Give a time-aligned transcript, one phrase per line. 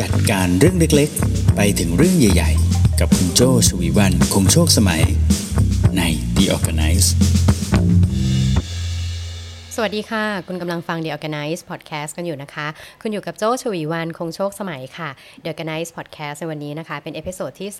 [0.00, 5.02] จัดการเรื่องเล็กๆ ไปถึงเรื่องใหญ่ๆ กับคุณโจชวีวันคงโชคสมัย
[5.96, 6.02] ใน
[6.36, 7.08] The Organice
[9.74, 12.66] สวัสดีค่ะ คุณกำลังฟัง The Organize Podcast กันอยู่นะคะ
[13.02, 15.10] คุณอยู่กับโจชวีวันคงโชคสมัยค่ะ
[15.42, 17.70] The Organize Podcast ในวันนี้นะคะ เป็น episode ที่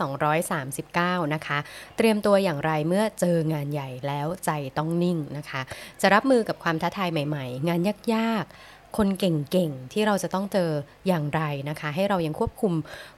[0.63, 1.59] 239 นะคะ
[1.97, 5.61] เตรียมตัวอย่างไรเมื่อเจองานใหญ่แล้วใจต้องนิ่งนะคะ
[6.01, 7.81] จะรับมือกับความท้าทายใหม่ ๆ งาน
[8.15, 8.55] ยากๆ
[8.97, 10.71] คนเก่งๆ ที่เราจะต้องเจอ
[11.09, 12.73] อย่างไรนะคะ ให้เรายังควบคุม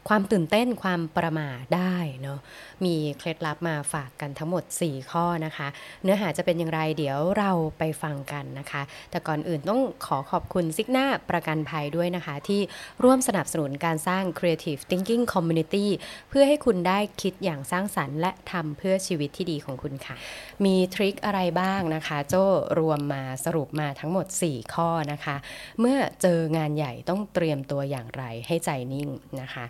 [0.09, 2.39] ความตื่นเต้นความประมาทได้เนาะ
[2.85, 5.69] มีเคล็ดลับมาฝากกันทั้งหมด 4 ข้อนะคะ
[6.03, 12.61] เนื้อหาจะเป็นอย่างไรเดี๋ยวเราไปฟังกันนะคะ แต่ก่อนอื่นต้องขอขอบคุณซิกหน้าประกันภัยด้วยนะคะ ที่
[13.05, 15.87] ร่วมสนับสนุนการสร้าง Creative Thinking Community
[16.31, 20.17] เพื่อให้คุณได้คิดอย่างสร้างสรรค์ และทำเพื่อชีวิตที่ดีของคุณค่ะ
[20.65, 22.45] มีทริคอะไรบ้างนะคะ โจ้
[22.79, 25.37] รวมมาสรุปมาทั้งหมด 4 ข้อนะคะ
[25.81, 29.09] เมื่อเจองานใหญ่ต้องเตรียมตัวอย่างไรให้ใจนิ่ง
[29.41, 29.65] นะคะ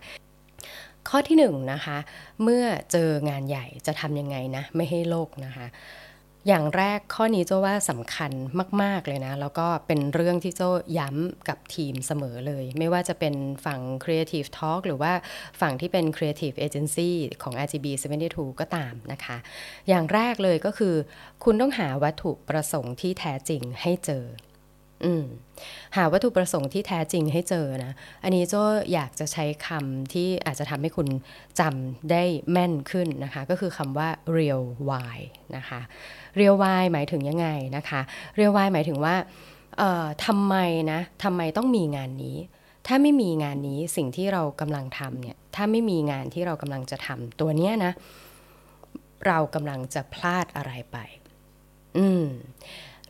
[1.09, 1.97] ข้อที่1นนะคะ
[2.43, 5.67] เมื่อเจองานใหญ่จะทำยังไงนะไม่ให้โลกนะคะ
[6.47, 8.31] อย่างแรกข้อนี้โจ้ว่าสำคัญ
[8.81, 15.13] มาก ๆ เลยนะ แล้วก็เป็นเรื่องที่โจ้ย้ำกับทีมเสมอเลย ไม่ว่าจะเป็นฝั่ง Creative Talk หรือว่า
[15.61, 17.87] ฝั่งที่เป็น Creative Agency ของ RGB
[18.23, 19.37] 72 ก็ตามนะคะ
[19.89, 20.95] อย่างแรกเลยก็คือ
[21.43, 24.25] คุณต้องหาวัตถุประสงค์ที่แท้จริงให้เจอ
[25.95, 27.91] หาวัตถุประสงค์ที่แท้จริงให้เจอนะ
[28.23, 28.63] อันนี้โจ้
[28.93, 31.07] อยากจะใช้คำที่อาจจะทำให้คุณ
[31.59, 35.17] จำได้แม่นขึ้นนะคะ ก็คือคำว่า real why
[35.55, 35.81] นะคะ
[36.39, 38.01] real why หมายถึงยังไงนะคะ
[38.37, 39.15] real why หมายถึงว่า
[40.25, 40.55] ทำไม
[40.91, 42.37] นะทำไมต้องมีงานนี้
[42.87, 47.91] ถ้าไม่มีงานนี้สิ่งที่เรากำลังทำเนี่ย ถ้าไม่มีงานที่เรากำลังจะทำตัวเนี้ยนะ
[49.27, 50.97] เรากำลังจะพลาดอะไรไป
[51.97, 52.25] อืม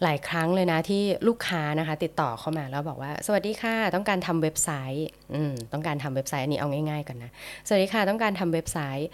[0.04, 7.32] หลายครั้งเลยนะที่ลูกค้านะคะ ติดต่อเข้ามาแล้วบอกว่า สวัสดีค่ะ ต้องการทำเว็บไซต์อืมต้องการทำเว็บไซต์อันนี้เอาง่ายๆก่อนนะ
[7.68, 9.10] สวัสดีค่ะต้องการทำเว็บไซต์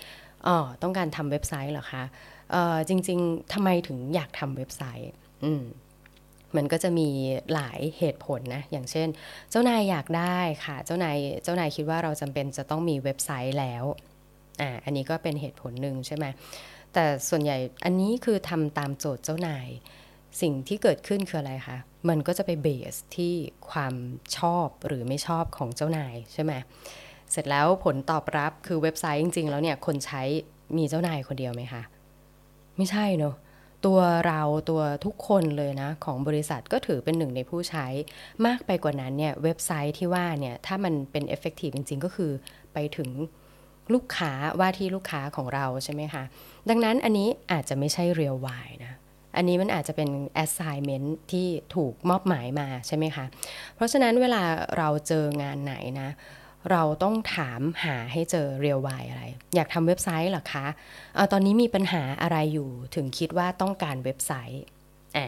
[0.48, 2.04] อ๋อต้องการทำเว็บไซต์เหรอคะ
[2.52, 5.10] เอ่อจริง ๆทำไมถึงอยากทำเว็บไซต์
[5.46, 5.64] อืม
[6.56, 7.10] มันก็จะมี
[7.54, 9.08] หลายเหตุผลนะ อย่างเช่น
[9.50, 13.84] เจ้านายอยากได้ค่ะ เจ้านายเจ้านายคิดว่าเราจำเป็นจะต้องมีเว็บไซต์แล้ว
[14.62, 16.26] อ่าอันนี้ก็เป็นเหตุผลหนึ่งใช่ไหม
[16.94, 19.68] แต่ส่วนใหญ่อันนี้คือทำตามโจทย์เจ้านาย
[20.42, 21.78] สิ่งที่เกิดขึ้นคืออะไรคะ
[22.10, 23.34] มันก็จะไปเบสที่
[23.72, 23.94] ความ
[24.38, 26.54] ชอบหรือไม่ชอบของเจ้านายใช่ไหม
[27.32, 30.22] เสร็จแล้วผลตอบรับคือเว็บไซต์จริง ๆ แล้วเนี่ยคนใช้
[30.78, 31.84] มีเจ้านายคนเดียวไหมคะ
[32.78, 33.36] ไม่ใช่เนอะ
[33.86, 37.86] ตัวเราตัวทุกคนเลยนะ ของบริษัทก็ถือเป็นหนึ่งในผู้ใช้
[38.46, 42.32] มากไปกว่านั้นเนี่ยเว็บไซต์ที่ว่าเนี่ยถ้ามันเป็น effective จริง ๆ ก็คือ
[42.74, 43.10] ไปถึง
[43.94, 46.24] ลูกค้าว่าที่ลูกค้าของเราใช่ไหมคะ
[46.70, 48.94] ดังนั้นอันนี้อาจจะไม่ใช่ real why นะ
[49.38, 50.10] อันนี้มันอาจจะเป็น
[50.44, 53.26] assignment ที่ถูกมอบหมายมาใช่ไหมคะ
[53.76, 54.42] เพราะฉะนั้นเวลา
[54.78, 56.10] เราเจองานไหนนะ
[56.72, 59.24] เราต้องถามหาให้เจอ real why อะไร
[59.56, 60.66] อยากทำเว็บไซต์เหรอคะ
[61.16, 64.64] เออตอนนี้มีปัญหาอะไรอยู่ถึงคิดว่าต้องการเว็บไซต์
[65.18, 65.28] อะ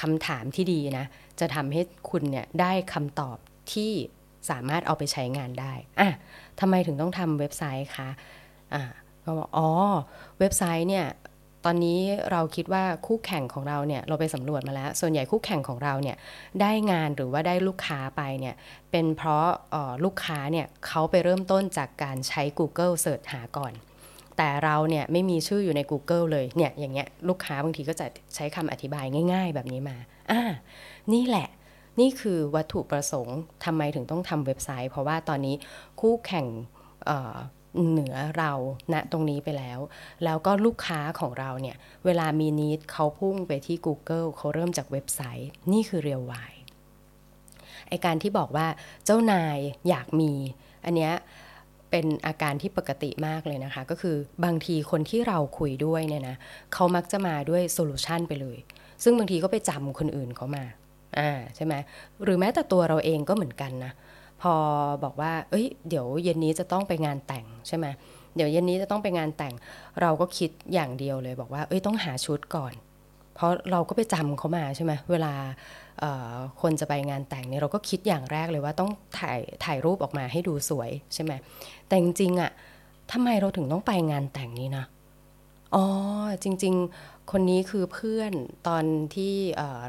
[0.00, 1.06] คำถามที่ดีนะ
[1.40, 1.80] จะทำให้
[2.10, 3.36] คุณเนี่ยได้คำตอบ
[3.72, 3.92] ที่
[4.50, 6.10] สามารถเอาไปใช้งานได้อะ
[6.60, 8.08] ทำไมถึงต้องทำเว็บไซต์คะ
[8.74, 8.82] อะ
[9.24, 9.70] ก็บอกอ๋อ
[10.38, 11.06] เว็บไซต์เนี่ย
[11.64, 12.00] ตอนนี้
[12.30, 16.16] เราคิดว่าคู่แข่งของเราเนี่ยเราไปสำรวจมาแล้ว ส่วนใหญ่คู่แข่งของเราเนี่ย
[16.60, 18.54] ได้งานหรือว่าได้ลูกค้าไปเนี่ย
[18.90, 23.72] เป็นเพราะออลูกค้าเนี่ยเขาไปเริ่มต้นจากการใช้ Google เสิร์ชหาก่อน
[24.36, 29.96] แต่เราเนี่ยไม่มีชื่ออยู่ใน Google เลยเนี่ยอย่างเงี้ยลูกค้าบางทีก็จะใช้คำอธิบายง่าย ๆ แบบนี้มา
[30.30, 30.42] อ่า
[31.12, 31.48] นี่แหละ
[32.00, 35.54] นี่คือวัตถุประสงค์ทำไมถึงต้องทำเว็บไซต์ เพราะว่าตอนนี้
[36.00, 36.46] คู่แข่ง
[37.90, 38.52] เหนือเรา
[38.92, 39.78] ณตรงนี้ไปแล้ว
[40.24, 46.52] แล้วก็ลูกค้าของเราเนี่ย เวลามีนิดเขาพุ่งไปที่ Google เขาเริ่มจากเว็บไซต์ นี่คือเรียลวาย
[47.88, 48.66] ไอการที่บอกว่า
[49.04, 50.32] เจ้านายอยากมี
[50.84, 51.12] อันเนี้ย
[51.90, 56.36] เป็นอาการที่ปกติมากเลยนะคะ ก็คือบางทีคนที่เราคุยด้วยเนี่ยนะ
[56.72, 58.58] เขามักจะมาด้วยโซลูชันไปเลย
[59.02, 60.64] ซึ่งบางทีก็ไปจำคนอื่นเขามา
[61.18, 61.74] อ่าใช่ไหม
[62.22, 63.92] หรือแม้แต่ตัวเราเองก็เหมือนกันนะ
[64.42, 64.54] พอ
[65.04, 67.86] บอกว่า เอ้ย เดี๋ยวเย็นนี้จะต้องไปงานแต่งใช่ไหม
[68.36, 69.54] เดี๋ยวเย็นนี้จะต้องไปงานแต่ง
[70.00, 72.72] เราก็คิดอย่างเดียวเลยบอกว่า เอ้ย ต้องหาชุดก่อน
[73.34, 75.34] เพราะเราก็ไปจำเขามาใช่ไหมเวลา
[76.60, 81.32] คนจะไปงานแต่งเนี่ยเราก็คิดอย่างแรกเลยว่าต้องถ่ายถ่ายรูปออกมาให้ดูสวยใช่ไหม
[81.86, 82.50] แต่จริงๆอะ
[83.12, 84.84] ทำไมเราถึงต้องไปงานแต่งนี้นะ
[85.74, 85.84] อ๋อ
[86.42, 88.32] จริง ๆ คนนี้คือเพื่อน
[88.68, 88.84] ตอน
[89.14, 89.34] ที่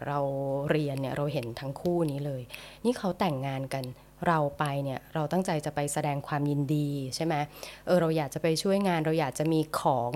[0.07, 0.19] เรา
[0.71, 2.41] เรียนเนี่ยเราเห็นทั้งคู่นี้เลย
[2.85, 3.83] นี่เขาแต่งงานกัน
[4.27, 7.35] เราไปเนี่ยเราตั้งใจจะไปแสดงความยินดีใช่ไหม
[7.85, 10.11] เออเราอยากจะไปช่วยงานเราอยากจะมีของ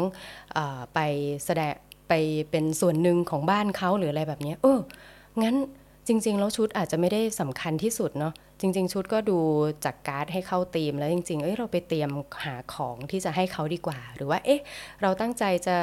[0.57, 0.59] อ
[0.93, 0.99] ไป
[1.45, 1.73] แสดง
[2.09, 2.13] ไป
[2.51, 4.79] เป็นส่วนหนึ่งของบ้านเขาหรืออะไรแบบนี้เออ
[5.43, 5.55] งั้น
[6.07, 9.39] จริง ๆ แล้วชุดอาจจะไม่ได้สำคัญที่สุดเนาะจริง ๆ ชุดก็ดู
[9.85, 12.09] จากการ์ดให้เข้าธีม แล้วจริงๆเอ้ยเราไปเตรียม
[12.45, 14.61] หาของที่จะให้เขาดีกว่า หรือว่าเอ๊ะ
[15.01, 15.75] เราตั้งใจจะ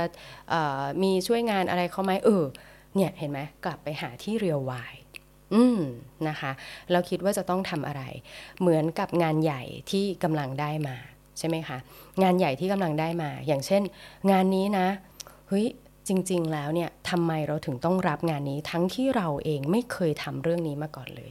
[1.03, 2.45] มีช่วยงานอะไรเขาไหมเออ
[2.95, 4.95] เนี่ยเห็นไหมกลับไปหาที่เรียววาย
[5.55, 5.81] อืม
[6.29, 6.53] นะคะ
[6.93, 8.03] เราคิดว่าจะต้องทำอะไร
[8.61, 10.97] เหมือนกับงานใหญ่ที่กำลังได้มา
[11.39, 11.79] ใช่ไหมคะ
[12.23, 13.83] งานใหญ่ที่กำลังได้มา อย่างเช่น
[14.31, 14.87] งานนี้นะ
[15.49, 15.67] เฮ้ย
[16.09, 21.31] จริง ๆ แล้วเนี่ยทำไมเราถึงต้องรับงานนี้ทั้งที่เราเองไม่เคยทำเรื่องนี้มาก่อนเลย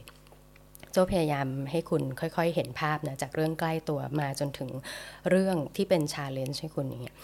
[0.92, 4.70] โจพยายามให้คุณค่อยๆ เห็นภาพนะจากเรื่องใกล้ตัวมาจนถึง
[5.30, 7.16] เรื่องที่เป็นชาเลนจ์ให้คุณอย่างเงี้ย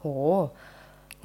[0.00, 0.06] โห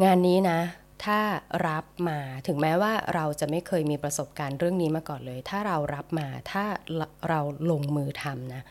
[0.03, 0.59] งานนี้นะ
[1.03, 1.19] ถ้า
[1.67, 6.63] รับมาถึงแม้ว่าเราจะไม่เคยมีประสบการณ์เรื่องนี้มาก่อนเลย ถ้าเรารับมาถ้า
[7.29, 7.39] เรา
[7.71, 8.63] ลงมือทำนะ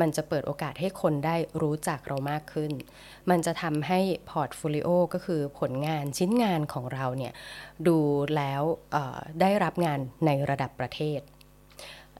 [0.00, 2.72] มันจะเปิดโอกาสให้คนได้รู้จักเรามากขึ้น
[3.30, 4.00] มันจะทำให้
[4.30, 7.32] portfolio ก็คือผลงานชิ้นงานของเราเนี่ย
[7.86, 7.98] ดู
[8.36, 8.62] แล้ว
[9.40, 11.20] ได้รับงานในระดับประเทศ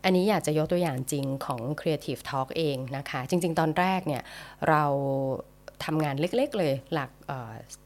[0.05, 4.23] อันนี้อยากจะยกตัวอย่างจริงของ Creative Talk เองนะคะ จริง ๆ ตอนแรกเนี่ย
[4.69, 4.85] เรา
[5.85, 7.11] ทำงานเล็กๆเลยหลัก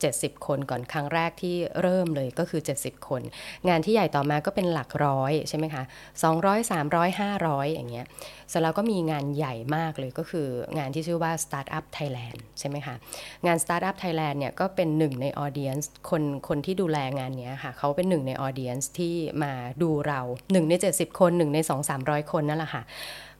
[0.00, 3.22] เจ็ดสิบคนก่อนครั้งแรกที่เริ่มเลยก็คือ 70 คน
[3.68, 5.82] งานที่ใหญ่ต่อมาก็เป็นหลักร้อยใช่ไหมคะ
[6.22, 8.06] 200 300 500 อย่างเงี้ย
[8.50, 10.48] เสร็จแล้วก็มีงานใหญ่มากเลยก็คือ
[10.78, 12.94] งานที่ชื่อว่า Startup Thailand ใช่ไหมคะ
[13.46, 19.52] งาน Startup Thailand เนี่ยก็เป็นหนึ่งในออเดียนส์คนคนที่ดูแลงานเนี้ยค่ะเขาเป็นหนึ่งในออเดียนส์ที่มา
[19.82, 20.20] ดูเรา
[20.52, 22.82] หนึ่งใน 70 คนหนึ่งใน 2 300 คนนั่นแหละค่ะ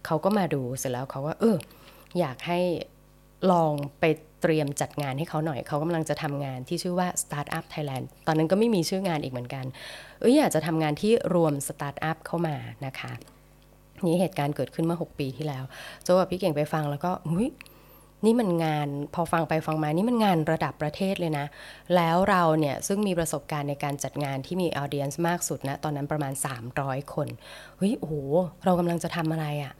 [0.06, 1.56] เขาก็มาดูเสร็จแล้วเขาก็เออ
[2.18, 2.60] อยากให้
[3.52, 4.04] ลองไป
[4.44, 9.64] เตรียมจัดงานให้เขาหน่อย เขากำลังจะทำงานที่ชื่อว่า Startup Thailand ตอนนั้นก็ไม่มีชื่องานอีกเหมือนกัน
[10.20, 12.56] เอ้ยอยากจะทำงานที่รวมสตาร์ทอัพเข้ามา
[12.86, 13.12] นะคะ
[14.06, 15.64] นี่เหตุการณ์เกิดขึ้นเมื่อ 6 ปีที่แล้ว
[16.04, 17.48] โจกับพี่เก่งไปฟังแล้วก็หูย
[18.24, 21.46] นี่มันงานพอฟังไปฟังมานี่มันงานระดับประเทศเลยนะ
[21.96, 26.32] แล้วเราเนี่ยซึ่งมีประสบการณ์ในการจัดงานที่มี audience มากสุดนะ ตอนนั้นประมาณ
[26.72, 27.28] 300 คน
[27.78, 28.14] เฮ้ยโอ้โห
[28.64, 29.72] เรากำลังจะทำอะไรอะ่ะ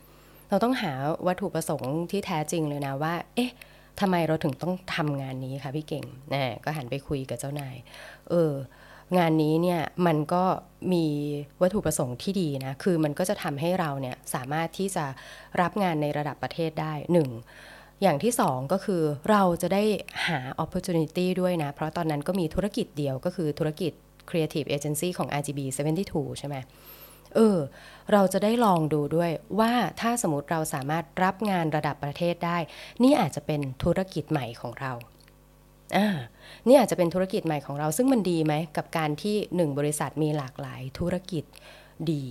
[0.49, 0.93] เราต้องหา
[1.27, 3.51] วัตถุประสงค์ที่แท้จริงเลยนะว่า เอ๊ะ
[4.01, 7.77] ทำไมเราถึงต้องทำงานนี้คะพี่เก่งนะก็หันไปคุยกับเจ้านาย
[8.31, 8.53] เออ
[9.19, 10.45] งานนี้เนี่ยมันก็
[10.93, 11.07] มี
[11.63, 15.05] วัตถุประสงค์ที่ดีนะ คือมันก็จะทำให้เราเนี่ยสามารถที่จะ
[15.61, 17.31] รับงานในระดับประเทศได้หนึ่ง
[18.03, 19.83] อย่างที่สองก็คือเราจะได้
[20.27, 23.93] หา opportunity ด้วยนะ เพราะตอนนั้นก็มีธุรกิจเดียวก็คือธุรกิจ
[24.31, 25.61] Creative Agency ของ RGB
[26.05, 26.57] 72 ใช่ไหม
[27.35, 27.59] เออ
[28.13, 32.59] เราจะได้ลองดูด้วยว่าถ้าสมมติเราสามารถรับงานระดับประเทศได้
[33.03, 34.93] นี่อาจจะเป็นธุรกิจใหม่ของเรา
[35.97, 36.09] อ่า
[36.69, 41.45] นี่อาจจะเป็นธุรกิจใหม่ของเรา ซึ่งมันดีไหมกับการที่หนึ่งบริษัทมีหลากหลายธุรกิจ
[42.11, 42.25] ดี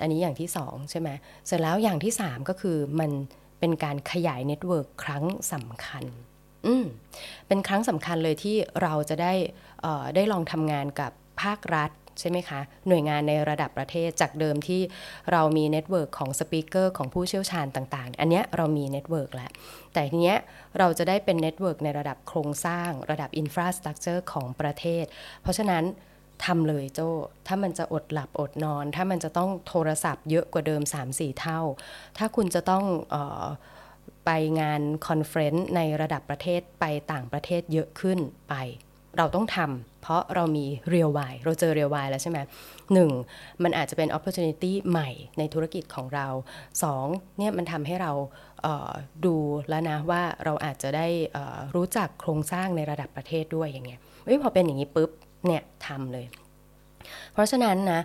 [0.00, 1.08] อันนี้อย่างที่สองใช่ไหม
[1.46, 3.10] เสร็จแล้วอย่างที่สามก็คือมัน
[3.60, 6.04] เป็นการขยาย network ครั้งสำคัญ
[6.66, 6.86] อืม
[7.48, 9.32] เป็นครั้งสำคัญเลยที่เราจะได้
[10.14, 11.12] ได้ลองทำงานกับ
[11.42, 11.90] ภาครัฐ
[12.20, 14.80] ใช่ไหมคะ หน่วยงานในระดับประเทศจากเดิมที่
[15.32, 19.50] เรามี network ของ speaker ของผู้เชี่ยวชาญต่างๆ อันนี้เรามี network แล้ว
[19.92, 20.38] แต่ทีเนี้ย
[20.78, 25.04] เราจะได้เป็น network ในระดับโครงสร้าง ระดับ infrastructure ของประเทศ
[25.42, 25.84] เพราะฉะนั้น
[26.44, 27.08] ทำเลยโจ้
[27.46, 31.60] ถ้ามันจะอดหลับอดนอน ถ้ามันจะต้องโทรศัพท์เยอะกว่าเดิม 3-4 เท่า
[32.18, 32.84] ถ้าคุณจะต้อง
[33.14, 33.46] ออก
[34.26, 34.30] ไป
[34.60, 38.18] งาน conference ในระดับประเทศไปต่างประเทศเยอะขึ้น
[38.48, 38.54] ไป
[39.18, 42.38] เราต้องทำเพราะเรามี real why เราเจอ real why แล้วใช่ไหม
[42.92, 43.10] หนึ่ง
[43.62, 46.26] มันอาจจะเป็น opportunity ใหม่ในธุรกิจของเรา
[46.82, 47.06] สอง
[47.38, 48.12] เนี่ยมันทำให้เรา
[49.26, 49.36] ดู
[49.68, 51.06] แล้วนะว่าเราอาจจะได้
[51.74, 54.00] รู้จักโครงสร้างในระดับประเทศด้วยอย่างเงี้ย
[54.42, 55.10] พอเป็นอย่างนี้ปุ๊บ
[55.46, 56.26] เนี่ยทำเลย
[57.32, 58.00] เพราะฉะนั้นนะ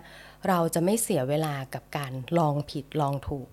[0.48, 3.48] เราจะไม่เสียเวลากับการลองผิดลองถูก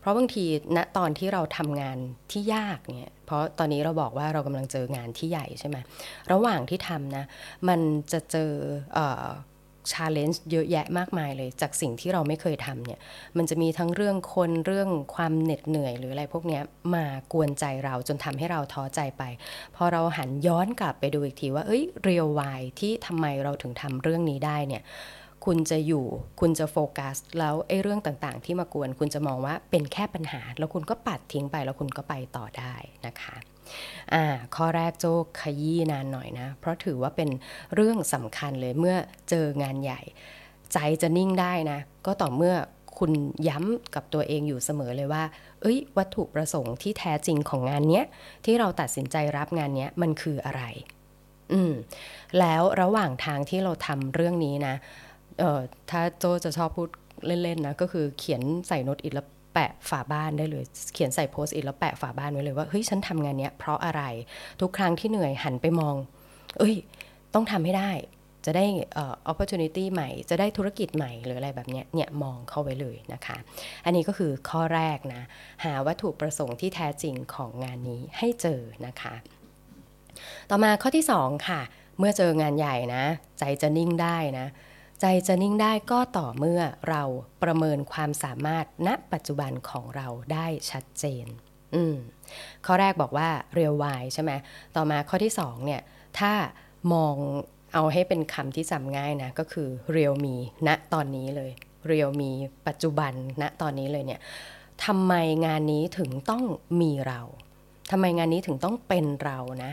[0.00, 0.44] เพราะบางที
[0.76, 1.98] ณตอนที่เราทำงาน
[2.30, 5.76] ที่ยากเนี่ยเพราะตอนนี้เราบอกว่าเรากำลังเจองานที่ใหญ่ใช่ไหม
[6.32, 7.24] ระหว่างที่ทำนะ
[7.68, 7.80] มัน
[8.12, 8.50] จะเจอ
[9.92, 13.00] ชาเลนจ์เยอะแยะมากมายเลย จากสิ่งที่เราไม่เคยทำเนี่ย
[13.36, 16.60] มันจะมีทั้งเรื่องคนเรื่องความเหน็ดเหนื่อยหรืออะไรพวกนี้
[16.94, 19.22] มากวนใจเราจนทำให้เราท้อใจไป
[19.76, 24.82] พอเราหันย้อนกลับไปดูอีกทีว่าเอ้ยเรียววายที่ทำไมเราถึงทำเรื่องนี้ได้เนี่ย
[25.52, 26.06] คุณจะอยู่
[26.40, 32.74] คุณจะโฟกัส แล้วไอ้เรื่องต่างๆ ที่มากวน คุณจะมองว่าเป็นแค่ปัญหา แล้วคุณก็ปัดทิ้งไป แล้วคุณก็ไปต่อได้
[33.06, 33.36] นะคะ
[34.14, 34.24] อ่า
[34.56, 37.30] ข้อแรกโจกขยี้นานหน่อยนะ เพราะถือว่าเป็น
[37.74, 38.96] เรื่องสำคัญเลยเมื่อ
[39.30, 40.00] เจองานใหญ่
[40.72, 42.54] ใจจะนิ่งได้นะ ก็ต่อเมื่อ
[42.98, 43.12] คุณ
[43.48, 45.24] ย้ำกับตัวเองอยู่เสมอเลยว่า
[45.60, 48.04] เอ้ย วัตถุประสงค์ที่แท้จริงของงานเนี้ย
[48.44, 50.62] ที่เราตัดสินใจรับงานเนี้ย มันคืออะไร
[51.52, 51.72] อืม
[52.38, 54.74] แล้วระหว่างทางที่เราทำเรื่องนี้นะ
[55.38, 56.88] เออถ้าโจจะชอบพูด
[57.26, 60.64] เล่นๆนะก็คือเขียนใส่โน้ตอิทแล้วแปะฝาบ้านได้เลย
[60.94, 64.02] เขียนใส่โพสต์อิทแล้วแปะฝาบ้านไว้เลยว่าเฮ้ยฉันทำงานเนี้ยเพราะอะไร
[64.60, 65.94] ทุกครั้งที่เหนื่อยหันไปมอง
[66.58, 66.74] เอ้ย
[67.34, 67.92] ต้องทำให้ได้
[68.46, 68.64] จะได้
[68.96, 73.36] ออ opportunity ใหม่ จะได้ธุรกิจใหม่หรืออะไรแบบเนี้ยเนี่ยมองเข้าไว้เลยนะคะ
[73.84, 75.22] อันนี้ก็คือข้อแรกนะ
[75.64, 79.14] หาวัตถุประสงค์ที่แท้จริงของงานนี้ให้เจอนะคะ
[80.50, 81.60] ต่อมาข้อที่ 2 ค่ะ
[81.98, 83.04] เมื่อเจองานใหญ่นะ
[83.38, 84.46] ใจจะนิ่งได้นะ
[85.00, 87.02] ใจจะนิ่งได้ก็ต่อเมื่อเรา
[87.42, 91.26] ประเมินความสามารถณปัจจุบันของเราได้ชัดเจน
[91.74, 91.96] อืม
[92.66, 94.32] ข้อแรกบอกว่าเรียววายใช่ไหม
[94.76, 95.80] ต่อมาข้อที่2เนี่ย
[96.18, 96.32] ถ้า
[96.92, 97.16] มอง
[97.74, 100.34] เอาให้เป็นคำที่จำง่ายนะ ก็คือเรียวมี
[100.66, 101.50] ณตอนนี้เลย
[101.86, 102.30] เรียวมี
[102.66, 103.12] ปัจจุบัน
[103.42, 104.20] ณตอนนี้เลยเนี่ย
[104.84, 105.14] ทำไม
[105.46, 106.44] งานนี้ถึงต้อง
[106.80, 107.20] มีเรา
[107.90, 109.72] ทำไมงานนี้ถึงต้องเป็นเรานะ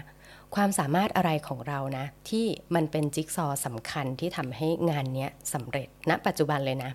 [0.55, 6.91] ความสามารถอะไรของเรานะ ที่มันเป็นจิ๊กซอว์สำคัญที่ทำให้งานนี้สำเร็จณปัจจุบันเลยนะ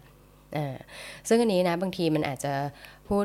[1.29, 2.53] ซึ่งอันนี้นะบางทีมันอาจจะ
[3.09, 3.25] พูด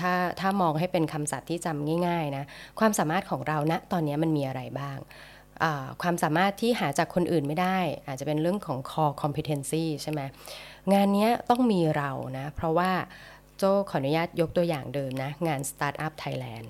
[0.00, 2.44] ถ้าถ้ามองให้เป็นคำศัพท์ที่จำง่ายๆนะ
[2.80, 4.98] ความสามารถของเราณตอนนี้มันมีอะไรบ้าง
[6.02, 10.20] ความสามารถที่หาจากคนอื่นไม่ได้ อาจจะเป็นเรื่องของ core competency ใช่ไหม
[10.92, 12.90] งานนี้ต้องมีเรานะ เพราะว่า
[13.56, 16.68] โจขออนุญาตยกตัวอย่างเดิมนะ งาน Startup Thailand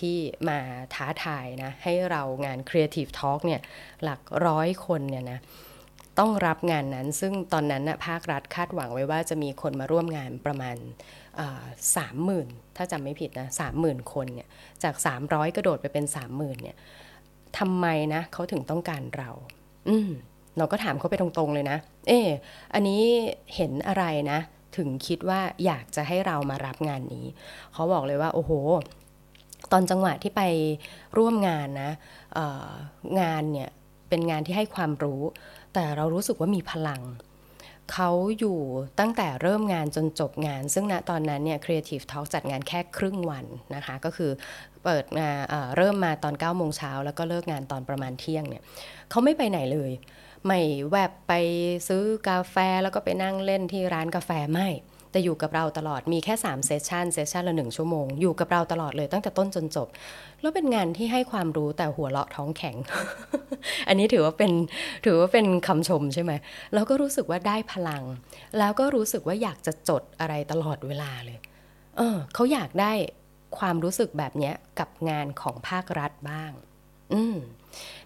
[0.00, 0.16] ที่
[0.48, 0.58] มา
[0.94, 3.60] ท้าทายนะ ให้เรางาน Creative Talk เนี่ย
[4.02, 5.38] หลักร้อยคนเนี่ยนะ
[6.18, 10.76] ต้องรับงานนั้นซึ่งตอนนั้นนะภาครัฐคาดหวังไว้ว่าจะมีคนมาร่วมงานประมาณ
[11.96, 14.48] สามหมื่นถ้าจำไม่ผิดนะสามหมื่นคนเนี่ย
[14.82, 16.76] จาก 300 กระโดดไปเป็น30,000เนี่ย
[17.58, 19.30] ทำไมนะเขาถึงต้องการเรา
[19.88, 20.10] อืม
[20.58, 22.28] เราก็ถามเขาไปตรงๆเลยนะ เออ
[22.74, 23.02] อันนี้
[23.54, 24.38] เห็นอะไรนะ
[24.76, 27.26] ถึงคิดว่าอยากจะให้เรามารับงานนี้
[27.72, 28.52] เขาบอกเลยว่า โอ้โห
[29.72, 30.42] ตอนจังหวะที่ไป
[31.18, 31.92] ร่วมงานนะ
[33.20, 33.70] งานเนี่ย
[34.08, 35.22] เป็นงานที่ให้ความรู้
[35.74, 37.02] แต่เรารู้สึกว่ามีพลัง
[37.92, 38.58] เขาอยู่
[39.00, 44.30] ตั้งแต่เริ่มงานจนจบงาน ซึ่งณตอนนั้นเนี่ย Creative Talk จัดงานแค่ครึ่งวันนะคะ ก็คือ
[44.84, 48.62] เปิดมาเอ่อเริ่มมาตอน9โมงเช้าแล้วก็เลิกงานตอนประมาณเที่ยงเนี่ย
[49.10, 49.90] เขาไม่ไปไหนเลย
[50.46, 51.32] ไม่แวบไป
[51.88, 54.68] ซื้อกาแฟแล้วก็ไปนั่งเล่นที่ร้านกาแฟไม่
[55.16, 59.88] แต่อยู่กับเราตลอดมีแค่3 session session ละหนึ่งชั่วโมง อยู่กับเราตลอดเลยตั้งแต่ต้นจนจบ
[60.40, 62.76] แล้วเป็นงานที่ให้ความรู้แต่หัวเราะท้องแข็ง
[63.88, 64.52] อันนี้ถือว่าเป็น
[65.04, 66.32] ถือว่าเป็นคำชมใช่ไหม
[66.74, 68.02] แล้วก็รู้สึกว่าได้พลัง
[68.58, 71.38] แล้วก็รู้สึกว่าอยากจะจดอะไรตลอดเวลาเลย
[71.96, 72.92] เออเขาอยากได้
[73.58, 76.52] ความรู้สึกแบบเนี้ยกับงานของภาครัฐบ้าง
[77.14, 77.36] อืม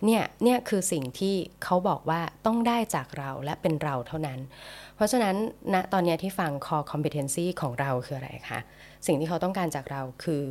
[0.04, 1.34] เนี่ยเนี่ยคือสิ่งที่
[1.64, 4.40] เขาบอกว่าต้องได้จากเราและเป็นเราเท่านั้น
[4.96, 5.36] เพราะฉะนั้น
[5.74, 8.60] ณตอนนี้ที่ฟัง core competency ของเราคืออะไรคะ
[9.06, 10.42] สิ่งที่เขาต้องการจากเราคือ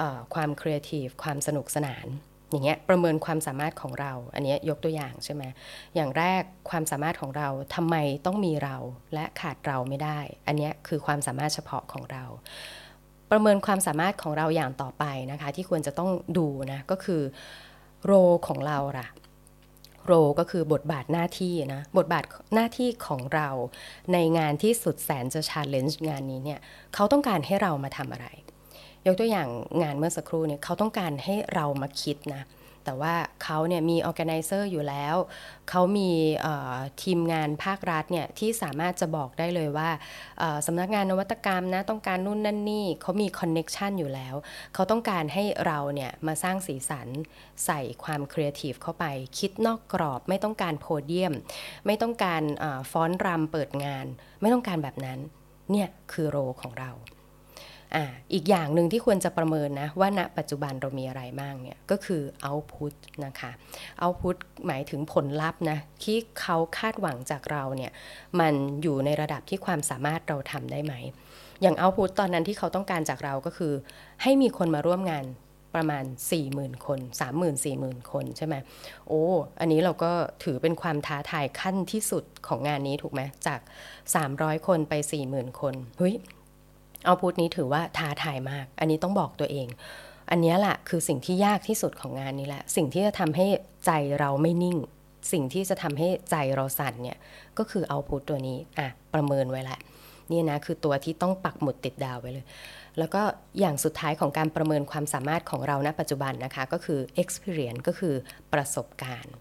[0.00, 2.06] ออความ creative ความสนุกสนาน
[2.50, 5.42] อย่างเงี้ยประเมินความสามารถของเรา อันนี้ยกตัวอย่างใช่ไหม
[5.94, 8.76] อย่างแรกความสามารถของเราทำไมต้องมีเรา
[9.14, 12.24] และขาดเราไม่ได้ อันนี้คือความสามารถเฉพาะของเรา
[13.30, 17.22] ประเมินความสามารถของเราอย่างต่อไปนะคะ ที่ควรจะต้องดูนะก็คือ
[18.04, 18.12] โร
[18.46, 19.08] ของเราล่ะ
[20.06, 23.48] โรก็คือบทบาทหน้าที่นะ บทบาทหน้าที่ของเรา
[24.12, 26.60] ในงานที่สุดแสนจะชาเลนจ์งานนี้เนี่ย
[26.94, 28.26] เขาต้องการให้เรามาทำอะไร
[29.06, 29.48] ยกตัวอย่าง
[29.82, 32.42] งานเมื่อสักครู่เนี่ยเขาต้องการให้เรามาคิดนะ
[32.84, 35.16] แต่ว่าเขาเนี่ยมี organizer อยู่แล้ว
[35.70, 36.10] เขามี
[37.02, 39.90] ทีมงานภาครัฐเนี่ยที่สามารถจะบอกได้เลยว่า
[40.66, 44.34] สำนักงานนวัตกรรมนะต้องการนู่นนั่นนี่เขามี connection อยู่แล้ว
[44.74, 47.08] เขาต้องการให้เราเนี่ยมาสร้างสีสัน
[47.64, 49.04] ใส่ความ creative เข้าไป
[49.38, 51.34] คิดนอกกรอบไม่ต้องการโพเดียม
[51.86, 52.42] ไม่ต้องการ
[52.90, 54.06] ฟ้อนรำเปิดงาน
[54.40, 55.18] ไม่ต้องการแบบนั้น
[55.70, 56.90] เนี่ยคือโรของเรา
[57.94, 62.94] อ่าอีกอย่างหนึ่งที่ควรจะประเมินนะว่าณปัจจุบันเรามีอะไรบ้างเนี่ยก็คือ output
[63.24, 63.50] นะคะ
[64.02, 67.92] output หมายถึงผลลัพธ์นะที่เขาคาดหวังจากเราเนี่ย
[68.40, 70.94] มันอยู่ในระดับที่ความสามารถเราทำได้ไหม
[71.62, 73.72] อย่าง output ตอนนั้นที่เขาต้องการจากเราก็คือ
[74.22, 75.26] ให้มีคนมาร่วมงาน
[75.74, 76.04] ประมาณ
[76.44, 78.54] 40,000 คน 30,000 40,000 คนใช่ไหม
[79.08, 79.22] โอ้
[79.60, 80.12] อันนี้เราก็
[80.44, 83.60] ถือเป็นความท้าทายขั้นที่สุดของงานนี้ถูกไหมจาก
[84.12, 84.94] 300 คนไป
[85.26, 86.14] 40,000 คนเฮ้ย
[87.04, 89.68] เอาพุทนี้ถือว่าท้าทายมาก อันนี้ต้องบอกตัวเอง
[90.30, 93.46] อันนี้แหละคือสิ่งที่ยากที่สุดของงานนี้แหละ สิ่งที่จะทำให้
[93.86, 94.78] ใจเราไม่นิ่ง
[95.32, 97.18] สิ่งที่จะทำให้ใจเราสั่นเนี่ย
[97.58, 99.78] ก็คือเอาพุทตัวนี้อะประเมินไว้แหละ
[100.32, 102.46] นี่นะคือตัวที่ต้องปักหมุดติดดาวไว้เลย
[102.98, 103.22] แล้วก็
[103.60, 108.14] อย่างสุดท้ายของการประเมินความสามารถของเราณปัจจุบันนะคะก็คือ experience ก็คือ
[108.52, 109.34] ประสบการณ์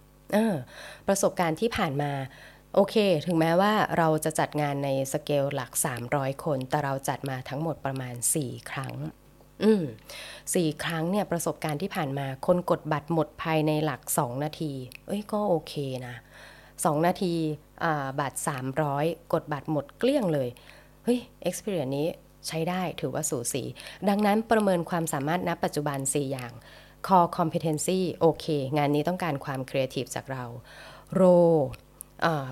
[1.07, 2.11] ประสบการณ์ที่ผ่านมา
[2.75, 5.71] โอเค ถึงแม้ว่าเราจะจัดงานในสเกลหลัก
[6.07, 8.93] 300 คน แต่เราจัดมาทั้งหมดประมาณ 4 ครั้ง
[9.63, 9.85] อืม
[10.53, 14.73] สี่ครั้งเนี่ยประสบการณ์ที่ผ่านมา คนกดบัตรหมดภายในหลัก 2 นาที
[15.07, 15.73] เอ้ยก็โอเค
[16.07, 16.15] นะ
[16.59, 17.33] 2นาที
[18.19, 18.37] บัตร
[18.85, 20.49] 300 กดบัตรหมดเกลี้ยงเลย
[21.03, 22.07] เฮ้ย experience นี้
[22.47, 23.63] ใช้ได้ถือว่าสูสี
[24.09, 26.51] ดังนั้นประเมินความสามารถณปัจจุบัน 4 อย่าง
[27.07, 28.45] core competency โอเค
[28.77, 30.43] งานนี้ต้องการความ creative จากเรา
[31.19, 31.63] role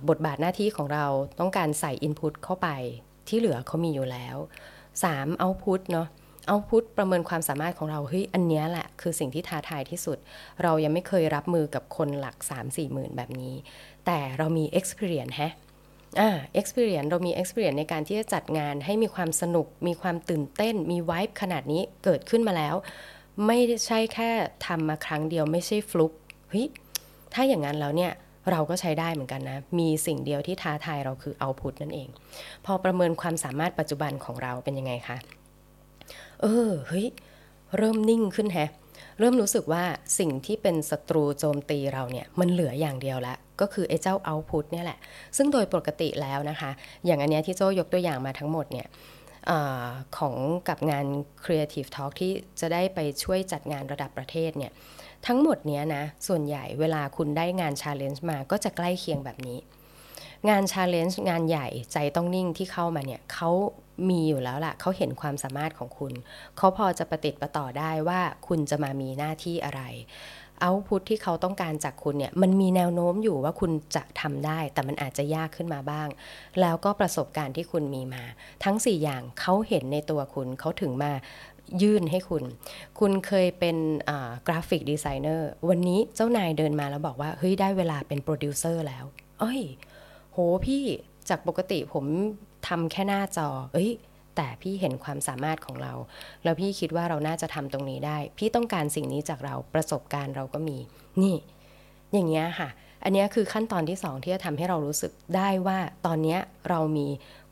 [0.10, 1.06] บทบาทหน้าที่ของเรา
[1.40, 2.68] ต้องการใส่ Input เข้าไป
[3.28, 4.36] ที่เหลือเขามีอยู่แล้ว
[4.90, 5.42] 3.
[5.44, 6.08] Output เนาะ
[6.48, 10.18] เอาพุทประเมินความสามารถของเราเฮ้ยอันนี้แหละ คือสิ่งที่ท้าทายที่สุด
[10.64, 12.36] เรายังไม่เคยรับมือกับคนหลัก
[12.66, 13.56] 3-4หมื่นแบบนี้
[14.06, 15.52] แต่เรามี experience ฮะ
[16.20, 22.76] อ่า experience เรามี experience ในการที่จะจัดงานให้มีความสนุก มีความตื่นเต้น มี vibe ขนาดนี้เกิดขึ้นมาแล้ว
[23.48, 24.32] ไม่ใช่แค่
[24.66, 26.14] ทำมาครั้งเดียวไม่ใช่ฟลุก
[26.50, 26.68] เฮ้ย
[27.34, 28.12] ถ้าอย่างนั้นแล้วเนี่ย
[28.52, 32.10] เราก็ใช้ได้เหมือนกันนะ มีสิ่งเดียวที่ท้าทายเราคือเอาพุทนั่นเอง
[32.66, 35.18] พอประเมินความสามารถปัจจุบันของเราเป็นยังไงคะ
[36.42, 37.08] เออ เฮ้ย
[37.78, 38.70] เริ่มนิ่งขึ้นแฮะ
[39.20, 39.84] เริ่มรู้สึกว่า
[40.20, 45.00] สิ่งที่เป็นศัตรูโจมตีเราเนี่ย มันเหลืออย่างเดียวละก็คือไอ้เจ้าเอาพุทเนี่ยแหละ
[45.38, 46.72] ซึ่งโดยปกติแล้วนะคะ
[47.06, 48.88] อย่างอันเนี้ยที่โจยกตัวอย่างมาทั้งหมดเนี่ย
[49.50, 49.52] อ
[50.18, 50.36] ของ
[50.70, 51.06] กับงาน
[51.44, 54.72] Creative Talk ที่จะได้ไปช่วยจัดงานระดับประเทศเนี่ย
[55.28, 59.60] ทั้งหมดเนี้ยนะ ส่วนใหญ่เวลาคุณได้งาน challenge มาก็จะใกล้เคียงแบบนี้
[60.50, 63.50] งาน challenge งานใหญ่ใจต้องนิ่งที่เข้ามาเนี่ยเขา
[64.10, 66.14] มีอยู่แล้วล่ะเขาเห็นความสามารถของคุณ
[66.58, 69.82] เขาพอจะประติดประต่อได้ว่าคุณจะมามีหน้าที่อะไร
[70.62, 76.08] output ที่เขาต้องการจากคุณเนี่ยมันมีแนวโน้มอยู่ว่าคุณจะทำได้ แต่มันอาจจะยากขึ้นมาบ้าง
[76.62, 78.24] แล้วก็ประสบการณ์ที่คุณมีมา
[78.64, 81.12] ทั้ง 4 อย่างเขาเห็นในตัวคุณเขาถึงมา
[81.82, 82.44] ยื่นให้คุณ
[83.00, 83.78] คุณเคยเป็น
[84.48, 89.06] graphic designer วันนี้เจ้านายเดินมาแล้วบอกว่า เฮ้ย ได้เวลาเป็นโปรดิวเซอร์แล้ว
[89.40, 89.62] เอ้ย
[90.34, 90.84] โหพี่
[91.30, 92.06] จากปกติผม
[92.68, 93.92] ทำแค่หน้าจอ เอ้ย
[94.36, 95.94] แต่พี่เห็นความสามารถของเรา
[96.44, 100.78] แล้วพี่คิดว่าเราน่าจะทำตรงนี้ได้ พี่ต้องการสิ่งนี้จากเราประสบการณ์เราก็มี
[101.22, 101.36] นี่
[102.14, 102.70] อย่างเงี้ยค่ะ
[103.04, 106.38] อันนี้คือขั้นตอนที่สองที่จะทำให้เรารู้สึกได้ว่าตอนนี้
[106.70, 107.08] เรามี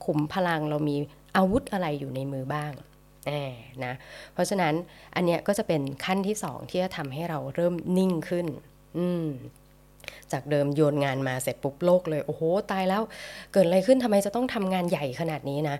[0.05, 0.95] ขุมพลังเรามี
[1.37, 2.71] อาวุธอะไรอยู่ในมือบ้าง
[3.85, 3.93] นะ
[4.33, 4.73] เพราะฉะนั้น
[5.15, 8.47] อันเนี้ยก็จะเป็นขั้นที่สองที่จะทำให้เราเริ่มนิ่งขึ้น
[8.97, 9.27] อืม
[10.31, 12.41] จากเดิมโยนงานมาเสร็จปุ๊บโลกเลย โอ้โห
[12.71, 13.03] ตายแล้ว
[13.53, 15.77] เกิดอะไรขึ้นทำไมจะต้องทำงานใหญ่ขนาดนี้นะ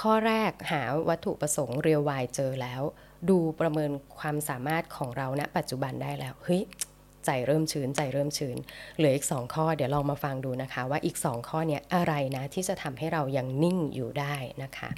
[0.00, 2.82] ข้อแรกหาวัตถุประสงค์เรียววายเจอแล้ว
[3.30, 6.62] ดูประเมินความสามารถของเราณนะปัจจุบันได้แล้ว เฮ้ย
[7.26, 8.56] ใจเริ่มชื้น ใจเริ่มชื้น
[8.96, 14.90] เหลืออีกสองข้อ เดี๋ยวลองมาฟังดูนะคะ ว่าอีกสองข้อเนี้ยอะไรนะที่จะทำให้เรายังนิ่งอยู่ได้นะคะ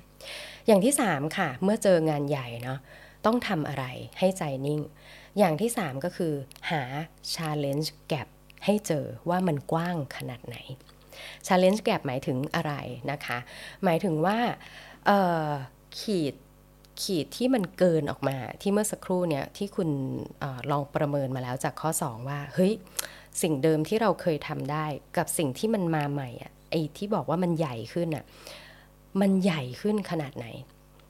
[0.66, 2.78] อย่างที่ 3 ค่ะ เมื่อเจองานใหญ่เนาะ
[3.26, 3.84] ต้องทำอะไร
[4.18, 4.80] ให้ใจนิ่ง
[5.38, 6.34] อย่างที่ 3 ก็คือ
[6.70, 6.82] หา
[7.34, 8.28] challenge gap
[8.64, 10.56] ให้เจอว่ามันกว้างขนาดไหน
[11.46, 12.72] challenge gap หมายถึงอะไร
[13.10, 13.38] นะคะ
[13.84, 14.38] หมายถึงว่า
[16.00, 16.34] ขีด
[17.02, 19.90] ขีดที่มันเกินออกมาที่เมื่อสักครู่เนี่ยที่คุณ
[20.42, 22.72] อลองประเมินมาแล้วจากข้อ 2 ว่า เฮ้ย
[23.42, 24.84] สิ่งเดิมที่เราเคยทำได้
[25.16, 28.24] กับสิ่งที่มันมาใหม่อะไอ้ที่บอกว่ามันใหญ่ขึ้นอะ
[29.20, 30.46] มันใหญ่ขึ้นขนาดไหน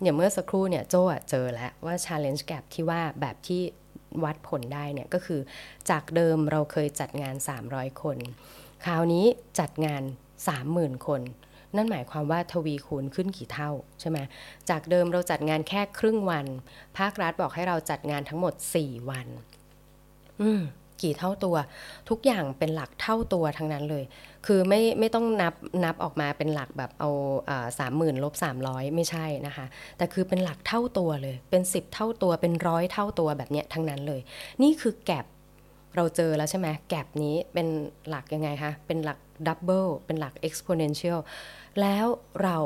[0.02, 3.62] อย่างเมื่อสักครู่เนี่ยโจ้เจอแล้วว่า challenge gap ที่ว่าแบบที่
[4.24, 5.40] วัดผลได้เนี่ยก็คือ
[5.90, 7.34] จากเดิมเราเคยจัดงาน
[7.68, 8.18] 300 คน
[8.84, 9.26] คราวนี้
[9.60, 10.02] จัดงาน
[10.54, 11.22] 30,000 คน
[11.76, 14.18] นั่นหมายความว่าทวีคูณขึ้นกี่เท่าใช่ไหม
[14.70, 16.46] จากเดิมเราจัดงานแค่ครึ่งวัน
[16.98, 19.26] ภาครัฐบอกให้เราจัดงานทั้งหมด 4 วัน
[20.42, 20.62] อืม
[21.02, 21.56] กี่เท่าตัว
[22.08, 24.04] ทุกอย่างเป็นหลักเท่าตัวทั้งนั้นเลย
[24.46, 27.10] คือไม่ไม่ต้องนับนับออกมาเป็นหลักแบบเอา
[27.78, 34.20] สามหมื่นลบสามร้อยไม่ใช่นะคะ แต่คือเป็นหลักเท่าตัวเลย เป็นสิบเท่าตัวเป็นร้อยเท่าตัวแบบเนี้ยทั้งนั้นเลย
[34.62, 35.26] นี่คือแกลบ
[35.96, 37.66] เราเจอแล้วใช่ไหมแกลบนี้เป็น
[38.08, 41.18] หลักยังไงคะ เป็นหลักดับเบิลเป็นหลัก exponential
[41.80, 42.06] แล้ว
[42.42, 42.58] เรา